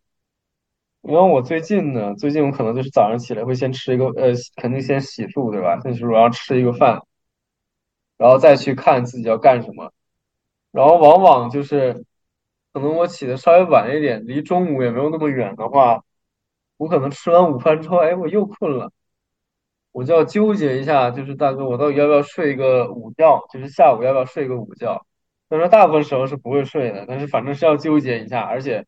[1.01, 5.79] 因为我最近呢，最近我可能就是早上起来会先吃一个，呃，肯定先洗漱，对吧？
[5.81, 7.01] 先是我要吃一个饭，
[8.17, 9.91] 然后再去看自己要干什么。
[10.71, 12.05] 然后往往就是，
[12.73, 16.03] 可能我起的稍微晚一点，离中午也没有那么远的话，
[16.77, 18.91] 我可能吃完午饭之后，哎，我又困了，
[19.91, 23.45] 我就要纠结一下，就是大哥，我到底要不要睡一个午觉？
[23.51, 25.05] 就是下午要不要睡一个午觉？
[25.49, 28.85] 虽然说大部分时候是不会睡的，但是反正是要纠结一下，而且，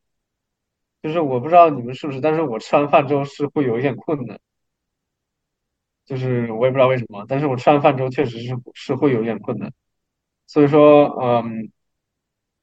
[1.02, 4.40] 就是我不知道你们是不是，但是我吃完饭之后是会有一点困的，
[6.06, 9.72] 就是我也不知道为什么，但是我吃完饭之后确实是是会有一点困的。
[10.48, 11.72] 所以说，嗯，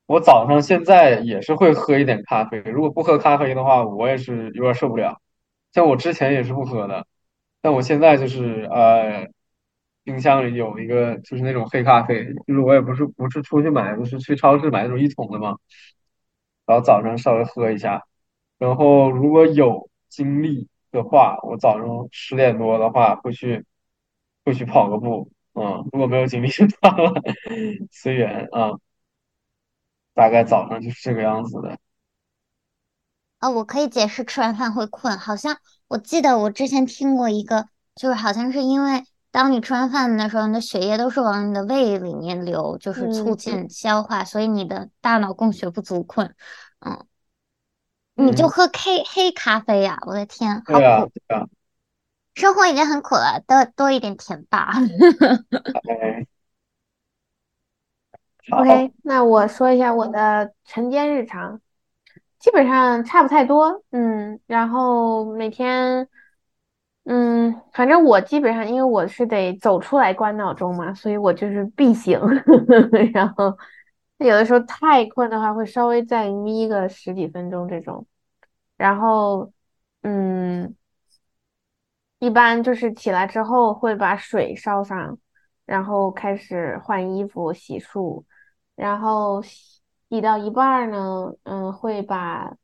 [0.06, 2.58] 我早上现在也是会喝一点咖啡。
[2.58, 5.20] 如果不喝咖啡的话，我也是有点受不了。
[5.72, 7.06] 像我之前也是不喝的，
[7.60, 9.28] 但我现在就是呃，
[10.04, 15.56] 冰箱里有一个就是那种黑咖啡，就是我也不是不是出去买，就是去超市买那种一桶的嘛。
[16.66, 18.04] 然后早上稍微喝一下，
[18.58, 23.64] 然后如果有精力的话，我早上十点多的话会去
[24.44, 25.30] 会去跑个步。
[25.54, 27.12] 嗯，如果没有精力就算了，
[27.90, 28.72] 随缘啊。
[30.14, 31.78] 大概早上就是这个样子的。
[33.38, 35.16] 啊，我可以解释吃完饭会困。
[35.18, 35.56] 好像
[35.88, 46.34] 我记得我之前听过一个，就是好像是因为当你吃完饭的时候，你的血液都是往你的胃里面流，就是促进消化，所以你的大脑供血不足，困。
[46.80, 47.06] 嗯
[48.20, 49.96] 你就喝黑黑咖啡呀！
[50.04, 50.78] 我的天，好苦。
[50.78, 51.46] 对啊。
[52.34, 54.72] 生活已经很苦了，多多一点甜吧。
[58.50, 61.60] OK，那我说一下我的晨间日常，
[62.38, 63.82] 基本上差不太多。
[63.90, 66.08] 嗯，然后每天，
[67.04, 72.20] 嗯，反正我基本上，因为我是得走出来关闹钟嘛，所以我就是必醒。
[73.12, 73.56] 然后
[74.18, 78.06] 有的时候太困的话，会稍微再眯个十几分钟这种。
[78.76, 79.50] 然后，
[80.02, 80.76] 嗯，
[82.18, 85.18] 一般就是起来之后会把水烧上，
[85.66, 88.22] 然后开始换衣服、洗漱。
[88.76, 89.77] 然后洗
[90.22, 92.54] 到一半呢，嗯，会把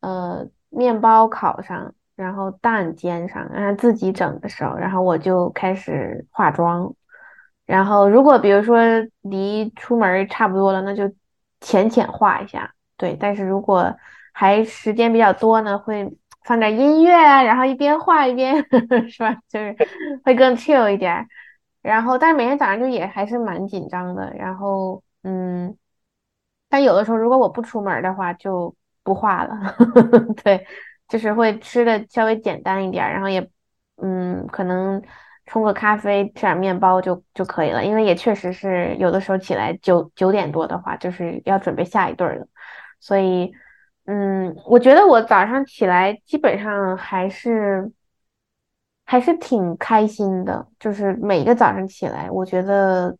[0.00, 6.94] 呃面包烤上，然后蛋煎上，让自己整的时候，然后我就开始化妆。
[7.66, 8.78] 然后如果比如说
[9.20, 11.12] 离出门差不多了，那就
[11.60, 12.72] 浅浅化一下。
[12.96, 13.94] 对，但是如果
[14.32, 16.10] 还时间比较多呢，会
[16.44, 18.56] 放点音乐啊，然后一边画一边
[19.10, 19.36] 是吧？
[19.48, 19.76] 就是
[20.24, 21.26] 会更 chill 一点。
[21.82, 24.32] 然后，但是每天早上就也还是蛮紧张的。
[24.34, 25.02] 然后。
[25.24, 25.76] 嗯，
[26.68, 29.58] 但有的时候如果我不出门的话，就不画了。
[30.44, 30.66] 对，
[31.08, 33.48] 就是会吃的稍微简单一点，然后也
[33.96, 35.02] 嗯，可能
[35.46, 37.82] 冲个咖啡，吃点面包就就可以了。
[37.84, 42.46] 因为也确实是有的时候起来九九点多的话，就是要准备下一顿了。
[43.00, 43.50] 所以
[44.04, 47.90] 嗯，我觉得我早上起来基本上还是
[49.04, 53.16] 还是挺开心的，就是每个早上起来，我觉得。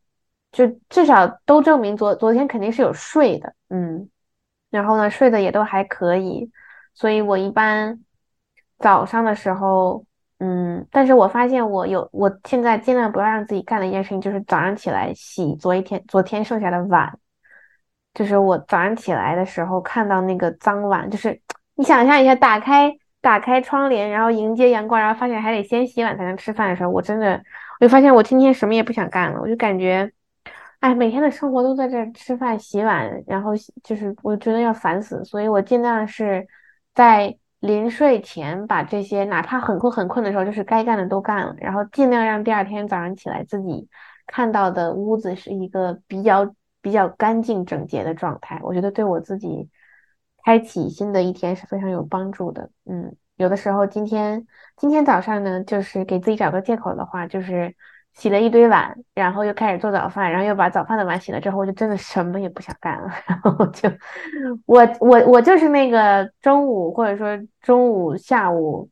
[0.51, 4.09] 就至少都证明昨昨天肯定是有睡的，嗯，
[4.71, 6.51] 然后呢睡的也都还可以，
[6.95, 8.01] 所以我一般
[8.79, 10.05] 早上的时候，
[10.39, 17.19] 嗯，但是我发现我有我现在尽量不要让自己干的一件事情就是早上起来洗昨一天昨天剩下的碗，
[18.15, 21.39] 就是我早上起来的时候看到那个脏碗，就是
[21.75, 22.91] 你想象一下，打开
[23.21, 27.41] 打开窗帘，然后迎接阳光，然后发现还得先洗碗才能吃饭的时候，我真的
[27.81, 30.11] 我就发现我今天什么也不想干了，我就感觉。
[30.81, 33.51] 哎，每天的生活都在这吃饭、洗碗，然后
[33.83, 36.47] 就是我觉得要烦死，所以我尽量是
[36.95, 43.89] 在临睡前把这些，哪怕很困很困的时候，就是该干的都干了，然后尽量让第二天早上起来自己
[44.29, 48.61] 看到的屋子是一个比较比较干净整洁的状态。
[48.63, 49.69] 我觉得对我自己
[50.45, 52.71] 开启新的一天是非常有帮助的。
[52.85, 57.75] 嗯，有的时候今天今天早上呢，就是给自己找个借口的话，就是。
[58.19, 63.09] 洗了一堆碗，然后又开始做早饭，然后又把早饭的碗洗了之后，我就真的什么也不想干了。
[63.27, 63.89] 然后就
[64.67, 68.91] 我我我就是那个中午或者说中午下午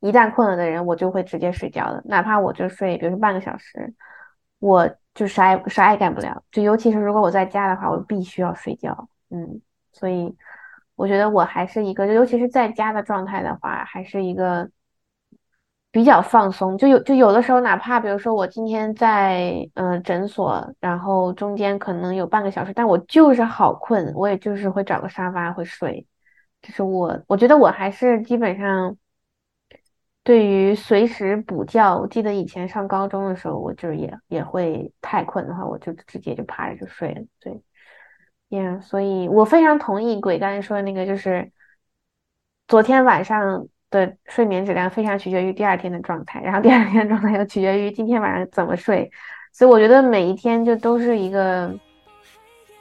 [0.00, 3.94] 一旦困了的人，我就会直接睡觉的，哪怕我就睡，比如说半个小时，
[4.58, 6.42] 我就啥也啥也干不了。
[6.50, 9.08] 就尤其是如果我在家的话，我必须要睡觉。
[9.30, 9.60] 嗯，
[9.92, 10.36] 所以
[10.96, 14.68] 我觉得我还是一个，尤其是在家的状态的话，还是一个。
[15.92, 26.06] 比较放松，就有就有的时候，哪怕比如说我今天在嗯诊所，然后中间可能有半个小时，但我就是好困，我也就是会找个沙发会睡。
[26.62, 28.96] 就是我我觉得我还是基本上
[30.24, 37.20] 对于随时补觉，我记得以前上高中的时候，我就也也会太困的话，我就直接就趴着就睡了。
[37.38, 37.62] 对，
[38.48, 41.52] 呀，所以我非常同意鬼刚才说的那个，就是
[42.66, 43.68] 昨天晚上。
[43.92, 49.08] 的睡眠质量非常取决于第二天的状态，然后第二天的状态又取决于今天晚上怎么睡，
[49.52, 51.72] 所以我觉得每一天就都是一个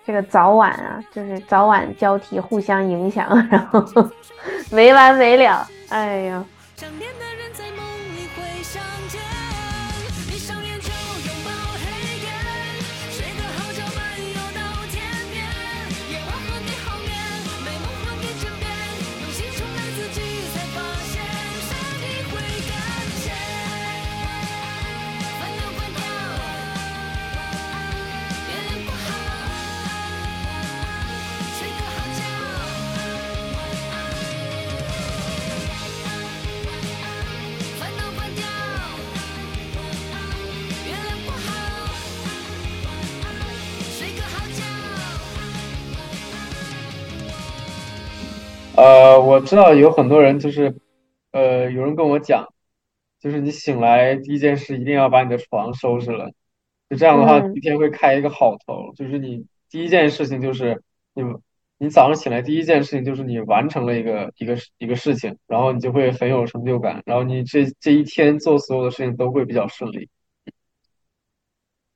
[0.03, 3.85] 这个早晚啊，就是早晚交替互相影响， 然后
[4.71, 6.43] 没完没了，哎呀。
[48.81, 50.75] 呃，我知道有很多人就是，
[51.29, 52.51] 呃，有人跟我讲，
[53.19, 56.31] 就是你醒来第一件事一定要把你的床收拾了，
[56.89, 58.91] 就这样的话一天会开一个好头。
[58.95, 60.81] 就是你第一件事情就是
[61.13, 61.21] 你，
[61.77, 70.09] 你早上醒来第一件事情就是你完成了一个一个一个事情，然后你就会很有成就感，然后你这这一天做所有的事情都会比较顺利。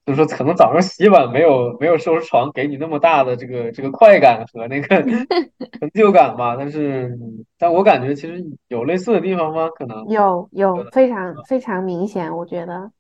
[0.06, 5.01] 就是说可能早上洗碗没有没有收拾床给你那么大的这个这个快感和那个
[5.80, 7.18] 成就感吧，但是
[7.58, 9.68] 但我感觉其实有类似的地方吗？
[9.70, 12.91] 可能有有非常非常明显，我觉得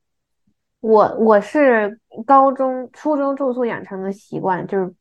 [0.79, 4.91] 我我是高中初中住宿养成的习惯，就是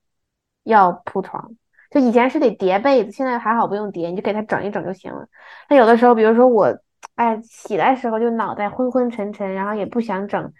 [0.64, 1.52] 要铺床，
[1.90, 5.26] 就以前是得叠被子，现在还好不用叠，你就给它整一整就行了。
[5.70, 6.78] 那有的时候，比如说我
[7.14, 10.52] 哎起来时候就脑袋昏昏沉沉，然后也不想整。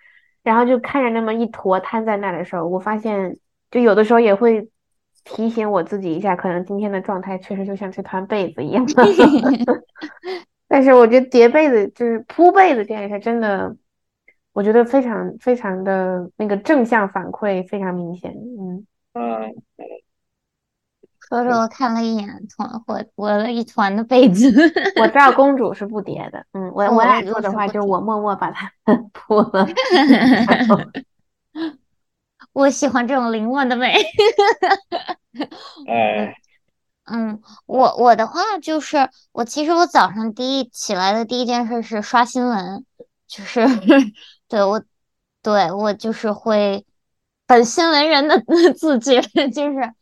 [0.44, 3.36] 然后就看着那么一坨摊在那的时候，我发现
[3.72, 4.68] 就有的时候也会
[5.24, 8.86] 提醒我自己一下，可能今天的状态确实就像这团被子一样。
[10.68, 13.76] 但是我觉得叠被子就是铺被子这件事，真的，
[14.52, 18.32] 我觉得非常非常的那个正向反馈非常明显。
[18.32, 19.54] 嗯嗯。
[21.28, 24.52] 说着，我看了一眼团，我我了一团的被子。
[25.00, 28.70] 我知道公主是不叠的，嗯，我 我俩做的话，就是我默默把它
[29.12, 29.66] 铺了。
[32.52, 33.94] 我喜欢这种凌乱的美。
[35.88, 36.36] 哎，
[37.06, 42.84] 嗯，我我的话就是，我其实我早上第一起来的第一件事是刷新闻，
[43.26, 43.66] 就是
[44.46, 44.84] 对我
[45.42, 46.84] 对我就是会
[47.46, 48.40] 本新闻人的
[48.76, 49.20] 自觉，
[49.50, 49.92] 就是。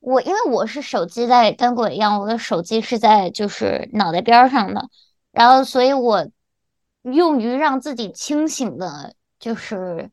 [0.00, 4.88] 我因为我是手机在跟鬼一样，我的手机是在就是脑袋边上的，
[5.30, 6.26] 然后所以我
[7.02, 10.10] 用于让自己清醒的，就是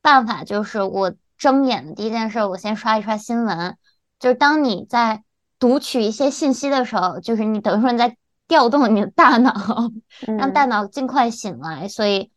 [0.00, 3.76] 办法就是我睁眼的第一件事，我先刷一刷新闻。
[4.20, 5.24] 就是当你在
[5.58, 9.90] 读取一些信息的时候，就是你等于说你在调动你的大脑，
[10.38, 11.88] 让大脑尽快醒来。
[11.88, 12.30] 所以，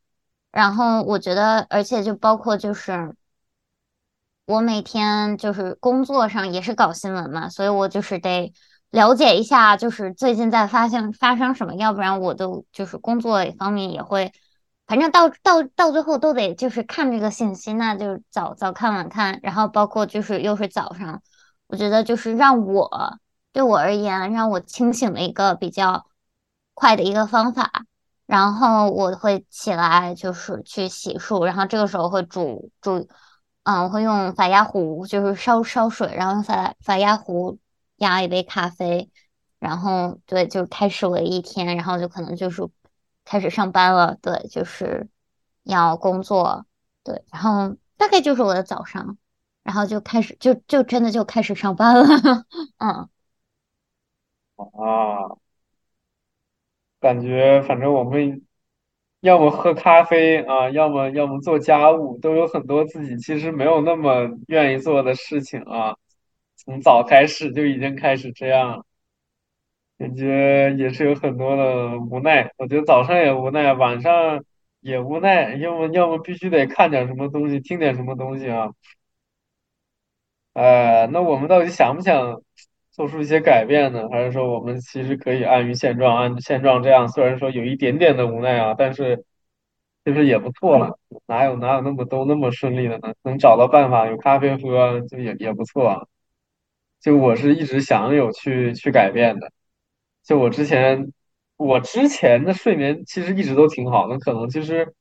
[0.51, 3.15] 然后我觉得，而且就包括就是。
[4.45, 8.51] 我每天就是工作上也是搞新闻嘛，所以我就是得
[8.91, 14.33] 了解一下，就是最近在发生发生什么，要不然我都就是工作方面也会，
[14.85, 21.21] 反正到到到最后都得就是看这个信息，那就早早看晚看，然后包括就是又是早上，
[21.67, 23.17] 我觉得就是让我
[23.53, 26.05] 对我而言让我清醒的一个比较
[26.73, 27.71] 快的一个方法，
[28.25, 33.07] 然后我会起来就是去洗漱，然后这个时候会煮煮。
[33.63, 37.59] 嗯，我会用法压壶，就是烧烧水，然后用法法压壶
[37.97, 39.09] 压一杯咖啡，
[39.59, 42.61] 然后对，就开始我的一天，然后就可能就是
[43.23, 45.07] 开始上班了，对，就是
[45.63, 46.65] 要工作，
[47.03, 49.17] 对，然后大概就是我的早上，
[49.63, 52.05] 然后就开始就就真的就开始上班了，
[52.79, 53.09] 嗯，
[54.57, 55.37] 啊，
[56.99, 58.45] 感觉反正我们。
[59.23, 65.95] 要么喝咖啡啊，要么要么做家务，都有很多自己其实没有那么愿意做的事情啊。
[66.57, 68.85] 从早开始就已经开始这样，
[69.97, 72.51] 感觉也是有很多的无奈。
[72.57, 74.43] 我觉得早上也无奈，晚上
[74.81, 78.71] 也无奈，要么要么必须得看点什么东西，听点什么东西啊。
[80.53, 82.41] 呃，那我们到底想不想
[82.93, 84.07] 做出一些改变呢？
[84.09, 87.07] 还是说我们其实可以安于现状，按现状这样？
[87.09, 89.25] 虽然说有一点点的无奈啊，但是
[90.05, 90.99] 其实也不错了。
[91.25, 93.13] 哪有哪有那么都那么顺利的呢？
[93.23, 96.07] 能找到办法，有咖啡喝就也也不错啊。
[97.01, 99.51] 就我是一直想有去去改变的。
[100.23, 101.11] 就我之前，
[101.57, 104.93] 我之前的睡眠其实一直都挺好的，可能其实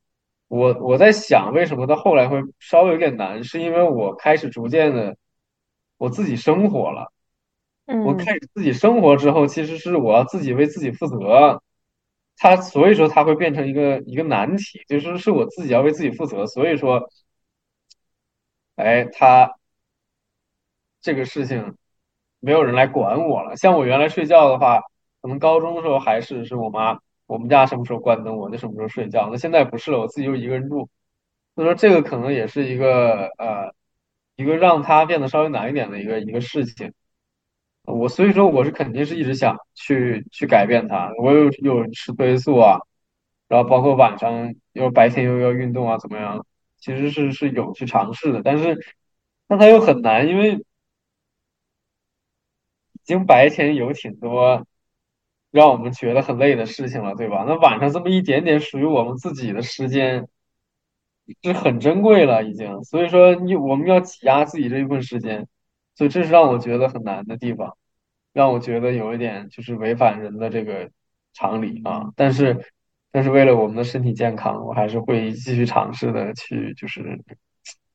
[0.49, 5.14] 我我在想，为什么到后来会稍微有点难，是因为我开始逐渐的。
[5.99, 7.11] 我自己生活了，
[8.05, 11.62] 我开始自己生活之后，其实是我要自己为自己负责。
[12.36, 16.47] 他所以说他会变成一个一个难题，就是是我自己要为自己负责。
[16.47, 17.09] 所以说，
[18.76, 19.53] 哎，他
[21.01, 21.76] 这个事情
[22.40, 23.57] 没有人来管我了。
[23.57, 24.80] 像我原来睡觉的话，
[25.20, 29.28] 可能高中的时候还是是我妈，我们家什么时候关灯我就什么时候睡觉。
[29.30, 30.88] 那现在不是了，我自己就一个人住，
[31.55, 33.72] 所以说这个可能也是一个呃。
[34.36, 36.93] 一个让它变得稍微难一点的一个一个事情，
[37.84, 41.10] 我所以说我是肯定是一直想去去改变它。
[41.18, 42.78] 我有有吃褪黑素啊，
[43.48, 46.44] 然后包括晚上又白天又要运动啊，怎么样？
[46.78, 48.78] 其实是是有去尝试的，但是
[49.48, 50.54] 但它又很难，因为
[52.92, 54.66] 已经白天有挺多
[55.50, 57.44] 让我们觉得很累的事情了，对吧？
[57.46, 60.28] 那晚上这么一点点属于我们自己的时间。
[61.42, 62.82] 是很珍贵了，已经。
[62.82, 65.46] 所以说，你我们要挤压自己这一部分时间，
[65.95, 67.76] 所以这是让我觉得很难的地方，
[68.32, 70.90] 让我觉得有一点就是违反人的这个
[71.32, 72.11] 常理啊。
[72.16, 72.72] 但是，
[73.11, 77.22] 但是为了我们的身体健康，我还是会继续尝试的去，就是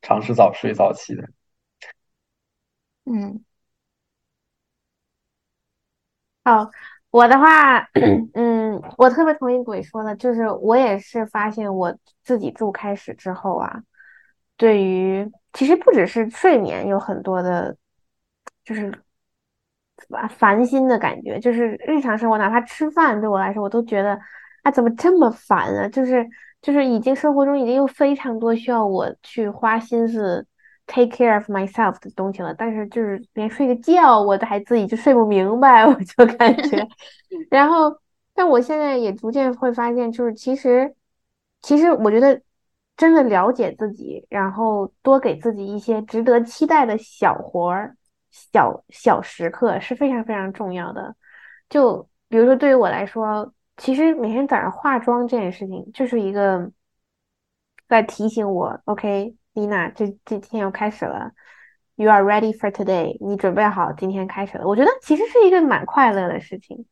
[0.02, 1.28] 尝试早睡早起的。
[3.06, 3.43] 嗯，
[6.43, 6.70] 好。
[7.10, 7.80] 我的话，
[8.36, 13.82] 嗯，我特别同意鬼说的，就是我也是发现我自己住开始之后啊，
[14.58, 17.76] 对于其实不只是睡眠有很多的，
[18.68, 18.91] 就是
[20.09, 24.20] 烦烦心的感觉，就是日常生活，哪怕吃饭对我来说，我都觉得
[24.63, 25.88] 啊，怎么这么烦啊？
[25.88, 26.28] 就是
[26.61, 30.45] 就是已经生活中已经有非常多需要我去花心思
[30.86, 36.86] take care of myself 的东西了，但是就是连睡个觉我都还自己就睡不明白，我就感觉，
[37.49, 37.97] 然后
[38.34, 40.93] 但我现在也逐渐会发现，就是其实
[41.61, 42.41] 其实我觉得。
[42.97, 47.95] 真的了解自己，然后多给自己一些值得期待的小活儿、
[48.53, 51.15] 小小时刻是非常非常重要的。
[51.69, 56.71] 就比如说，对于我来说，其实每天早上化妆这件事情，就是一个
[57.88, 61.31] 在提醒我：“OK，Lina，这这天要开始了
[61.95, 63.17] ，You are ready for today。
[63.25, 66.85] 你准备好今天开始了。”我觉得其实是一个蛮快乐的事情。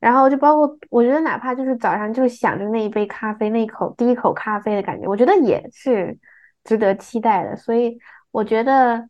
[0.00, 6.18] 然后就包括，我觉得哪怕就是早上就想着那一杯咖啡，那一口第一口咖啡的感觉，我觉得也是
[6.64, 7.54] 值得期待的。
[7.54, 7.96] 所以
[8.32, 9.08] 我觉得，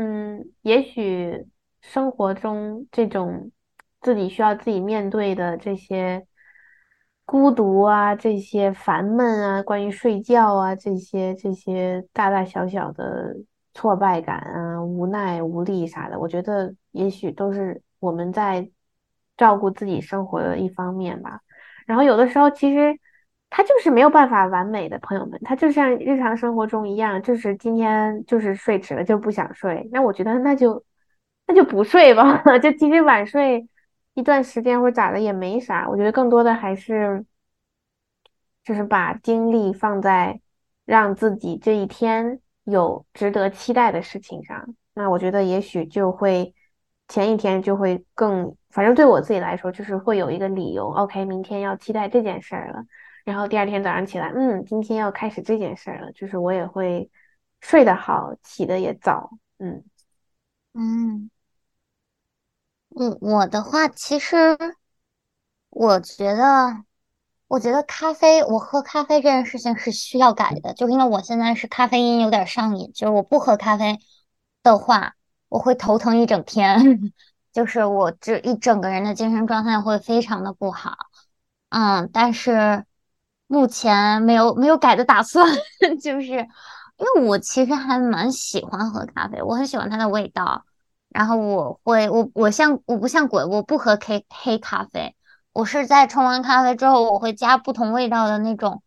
[0.00, 1.46] 嗯，也许
[1.82, 3.50] 生活中这种
[4.00, 6.26] 自己需要自己面对的这些
[7.26, 13.36] 孤独啊，这些烦闷啊，关于睡觉啊，这些这些大大小小的
[13.74, 18.70] 挫败感啊、无奈无力啥的，我觉得也许都是我们在。
[19.36, 21.40] 照顾自己生活的一方面吧，
[21.86, 22.94] 然后有的时候其实
[23.50, 30.82] 他就是没有办法完美的朋友们，他就像日常生活中一样，就是今天就是睡迟了就不想睡，那我觉得那就
[31.46, 33.68] 那就不睡吧， 就其实晚睡
[34.14, 37.24] 一段时间或者咋的也没啥，我觉得更多的还是
[38.64, 40.40] 就是把精力放在
[40.86, 46.54] 让自己这一天有值得期待的事情上，那我觉得也许就会。
[47.12, 50.86] 前一天就会更，反正对我自己来说，就是会有一个理由。
[50.92, 52.84] OK，明天要期待这件事儿了，
[53.24, 57.10] 然后第二天早上起来，嗯，今天要开始这件事儿了，就是我也会
[57.60, 59.30] 睡得好，起的也早。
[59.58, 59.84] 嗯
[60.74, 61.30] 嗯，
[62.96, 64.56] 嗯我的话，其实
[65.70, 66.84] 我觉得，
[67.48, 73.98] 我觉得咖啡，我喝咖啡这件事情是需要改的，就因为我现在是咖啡因有点上瘾，就是我不喝咖啡
[74.62, 75.14] 的话。
[75.50, 76.78] 我会头疼一整天，
[77.52, 80.94] 就是我这一整个人的精神状态会非常的不好，
[81.70, 82.84] 嗯，但是
[83.50, 85.44] 目前没有没有改的打算，
[86.00, 90.64] 就是因为我其实还蛮喜欢喝咖啡，我很喜欢它的味道，
[91.08, 95.16] 然后我会我我像我不像鬼，我不喝黑黑咖啡，
[95.52, 98.82] 我是在冲完咖啡之后，我会加不同味道的那种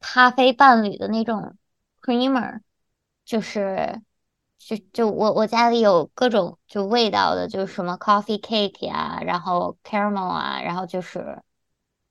[0.00, 1.54] 咖啡伴侣的那种
[2.02, 2.60] creamer，
[3.24, 4.02] 就是。
[4.62, 11.42] 就就我我家里有各种就味道的，就是什么 coffee cake 呀，然后 caramel 啊，然后就是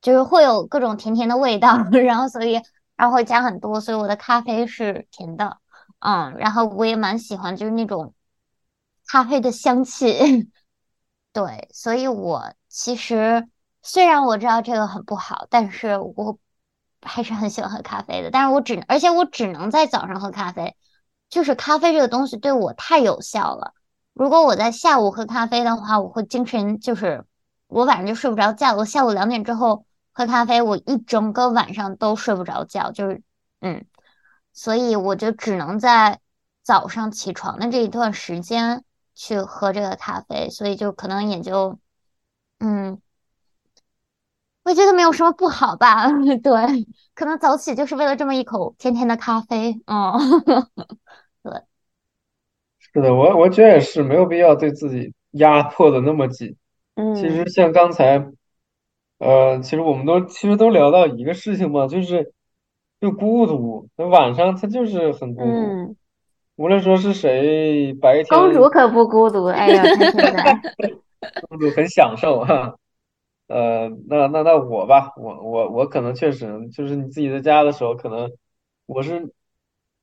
[0.02, 2.62] 就是会有各种甜甜的味道， 然后所以
[2.96, 5.58] 然后会加很多，所以我的咖啡是甜的，
[6.00, 8.14] 嗯，然后我也蛮喜欢就是那种
[9.08, 10.52] 咖啡的香气，
[11.34, 13.48] 对，所以我其实
[13.82, 16.38] 虽然我知道这个很不好，但是我
[17.02, 20.76] 还是很喜欢喝咖啡的，但是我只而且我只能在早上喝咖啡。
[21.30, 23.76] 就是咖啡这个东西对我太有效了。
[24.14, 27.24] 如果我在下午喝咖啡的话，我会精神就是
[27.68, 28.74] 我晚上就睡不着觉。
[28.74, 29.86] 我下午两点之后
[30.20, 32.92] 喝咖啡，我一整个晚上都睡不着觉。
[32.92, 33.22] 就是
[33.62, 33.86] 嗯，
[34.52, 36.20] 所以我就只能在
[36.62, 38.84] 早上起床的这一段时间
[39.16, 40.50] 去喝这个咖啡。
[40.50, 41.80] 所以就可能也就
[42.60, 43.00] 嗯，
[44.64, 46.10] 我觉得没有什么不好吧。
[46.44, 49.82] 对，可能早起就是为了这么一口甜甜的咖啡。
[49.86, 50.12] 嗯。
[51.42, 51.64] 对，
[52.78, 56.58] 是的，我我觉得也是，没有必要对自己压迫的那么紧。
[56.96, 58.28] 嗯，其实像刚才，
[59.20, 62.34] 呃，其实我们都其实都聊到一个事情嘛，就是
[63.00, 63.88] 就孤独。
[63.96, 65.96] 那晚上他就是很孤独，
[66.56, 69.46] 无论说是谁，白天公主可不孤独。
[69.46, 70.60] 哎呀，现在
[71.48, 72.76] 公主很享受哈。
[73.48, 78.32] 呃，那那那我吧，我我我可能确实就是你自己在家的时候，可能
[78.88, 79.32] 我是。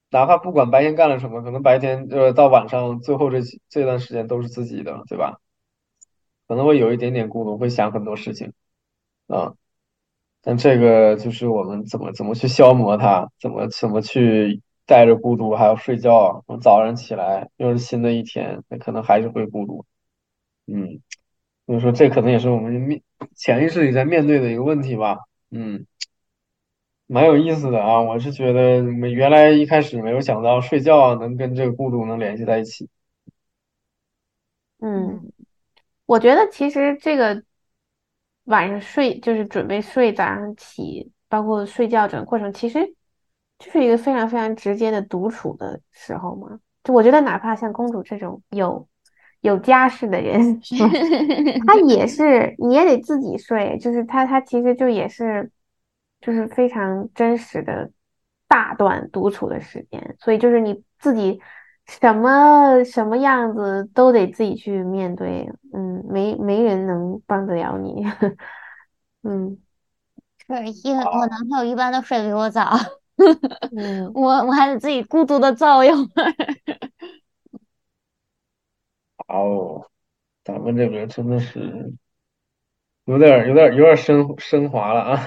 [0.08, 5.40] 哪怕不管白天干了什么，可能白天呃到晚上最后这这段时间都是自己的，对吧？
[6.46, 8.52] 可能会有一点点孤独，会想很多事情
[9.26, 9.54] 啊。
[10.42, 19.84] 但这个就是我们怎么怎么去消磨它，怎么怎么去带着孤独还要睡觉，早上起来又是新的一天，那可能还是会孤独。
[20.66, 21.00] 嗯，
[21.66, 23.02] 所以说这可能也是我们面
[23.34, 25.18] 潜意识里在面对的一个问题吧。
[25.50, 25.86] 嗯。
[27.08, 32.88] 蛮有意思的啊，我是觉得没原来一开始没有想到睡觉能跟这个孤独能联系在一起。
[34.80, 35.30] 嗯，
[36.04, 37.44] 我觉得其实这个
[38.46, 42.84] 晚上睡就是准备睡，早上起，包括睡觉整个过程，其实
[43.58, 46.58] 就是一个非常非常直接的独处的时候嘛。
[46.84, 48.86] 就我觉得，哪怕像公主这种有
[49.40, 50.60] 有家室的人，
[51.66, 55.50] 他也 是你也得自己睡，就是他他其实就也是
[56.20, 57.90] 就是非常真实的
[58.46, 61.40] 大段独处的时间，所以就是你自己
[61.86, 68.04] 什么什么样子都得自己去面对，嗯，没没人能帮得了你，
[69.22, 69.58] 嗯。
[70.48, 72.70] 是，因为我男朋友一般都睡得比我早，
[74.14, 76.32] 我我还得自己孤独的造一会儿。
[79.26, 79.84] 哦，
[80.44, 81.92] 咱们这个真的是
[83.06, 85.24] 有点、有点、有点升升华了啊，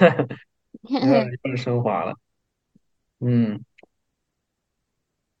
[0.82, 2.14] 有点、有点升华了。
[3.18, 3.62] 嗯，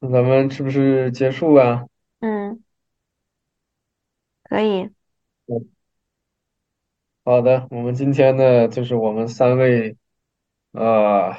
[0.02, 1.84] 那咱们是不是结束啊？
[2.20, 2.62] 嗯，
[4.44, 4.88] 可以。
[7.22, 9.96] 好的，我们今天呢，就是我们三位，
[10.72, 11.34] 呃，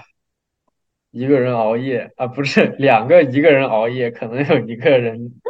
[1.09, 5.41] 一个人熬夜啊，不是两个一个人熬夜，可能有一个人，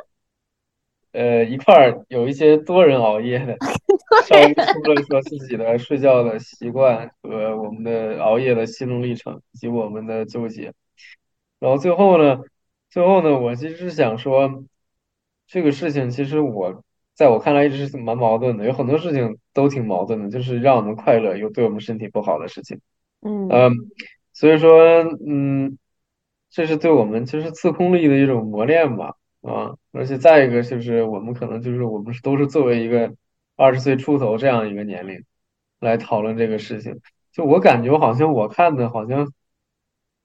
[1.12, 3.58] 呃，一块儿有一些多人熬夜的，
[4.26, 10.74] 稍微说了说自己的睡觉的习惯和我们的熬夜的心路历程以及我们的纠结，
[11.60, 12.40] 然后最后呢，
[12.92, 14.64] 最后呢，我其实是想说，
[15.48, 16.84] 这个事情其实我。
[17.14, 22.80] 在我看来一直是蛮矛盾的，有很多事情都挺矛盾的，就是让我们快乐又对我们身体不好的事情。
[23.22, 23.48] 嗯
[24.34, 25.78] 所以说，嗯，
[26.50, 33.14] 这是对我们就是自控力的一种磨练吧，啊，而且再一个就是我们可能就是我们都是作为一个
[33.56, 35.24] 二十岁出头这样一个年龄
[35.80, 37.02] 来讨论这个事情。
[37.34, 39.32] 就我感觉好像我看的好像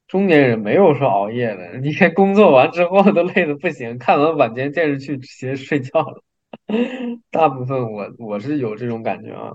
[0.09, 6.23] 中年人没有说熬夜的，你看工作完之后都累的不行，看完晚间电视剧直接睡觉了。
[7.31, 9.53] 大部分我我是有这种感觉啊，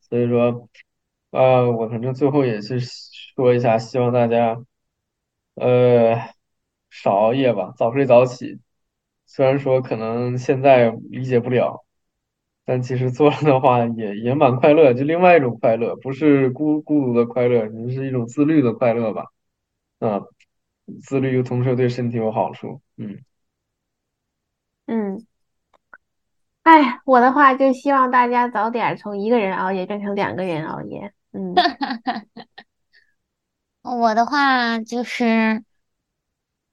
[0.00, 0.68] 所以说，
[1.30, 4.58] 呃，我反正最后也是说一下，希望大家，
[5.54, 6.16] 呃，
[6.90, 8.58] 少熬夜吧，早睡早起。
[9.26, 11.84] 虽然说可能现在理解不了，
[12.64, 19.26] 但其实做了的话也也蛮快乐，就另外一种快乐，不是孤孤独的快乐，是一种自律的快乐吧。
[19.98, 20.20] 啊，
[21.02, 23.24] 自律又同时对身体有好处，嗯
[24.86, 25.26] 嗯。
[26.62, 31.12] 哎，我的话就希望大家早点从一个人熬夜变成两个人熬夜。
[31.32, 31.54] 嗯，
[33.82, 35.62] 我的话就是，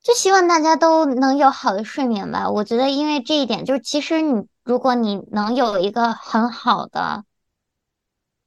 [0.02, 2.50] 就希望大家都能有好的睡眠吧。
[2.50, 7.24] 我觉得，因为这一点，就是其实你如果你能有一个很好的，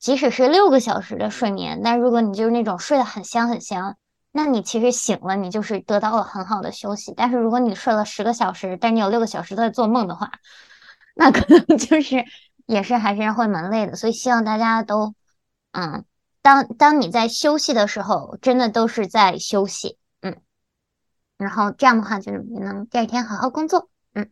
[0.01, 3.97] 即使是六个小时的睡眠，但如果你就是那种睡得很香很香，
[4.37, 7.14] 那你其实醒了，你就是得到了很好的休息。
[7.16, 10.30] 但是如果你睡了十个小时，但你有六个小时都在做梦的话，
[11.14, 12.22] 那可能 就是
[12.66, 15.14] 也是还是会蛮累的，所以希望大家都，
[15.72, 16.05] 嗯，
[16.43, 20.37] 当当你在休息的时候，真的都是在休息，嗯，
[21.39, 24.30] 然后这样的话，就是能第二天好好工作，嗯。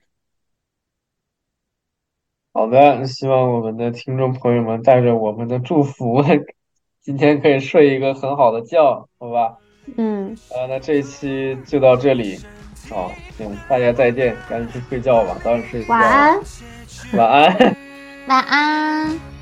[2.52, 6.22] 好的，希望我们的听众朋友们带着我们的祝福，
[7.00, 9.56] 今天可以睡一个很好的觉，好吧？
[9.96, 10.36] 嗯。
[10.50, 12.40] 啊，那这一期就到这里。
[12.90, 15.84] 好，行，大家再见，赶紧去睡觉吧，早点睡。
[15.86, 16.40] 晚安，
[17.12, 17.76] 晚安，
[18.26, 19.33] 晚安。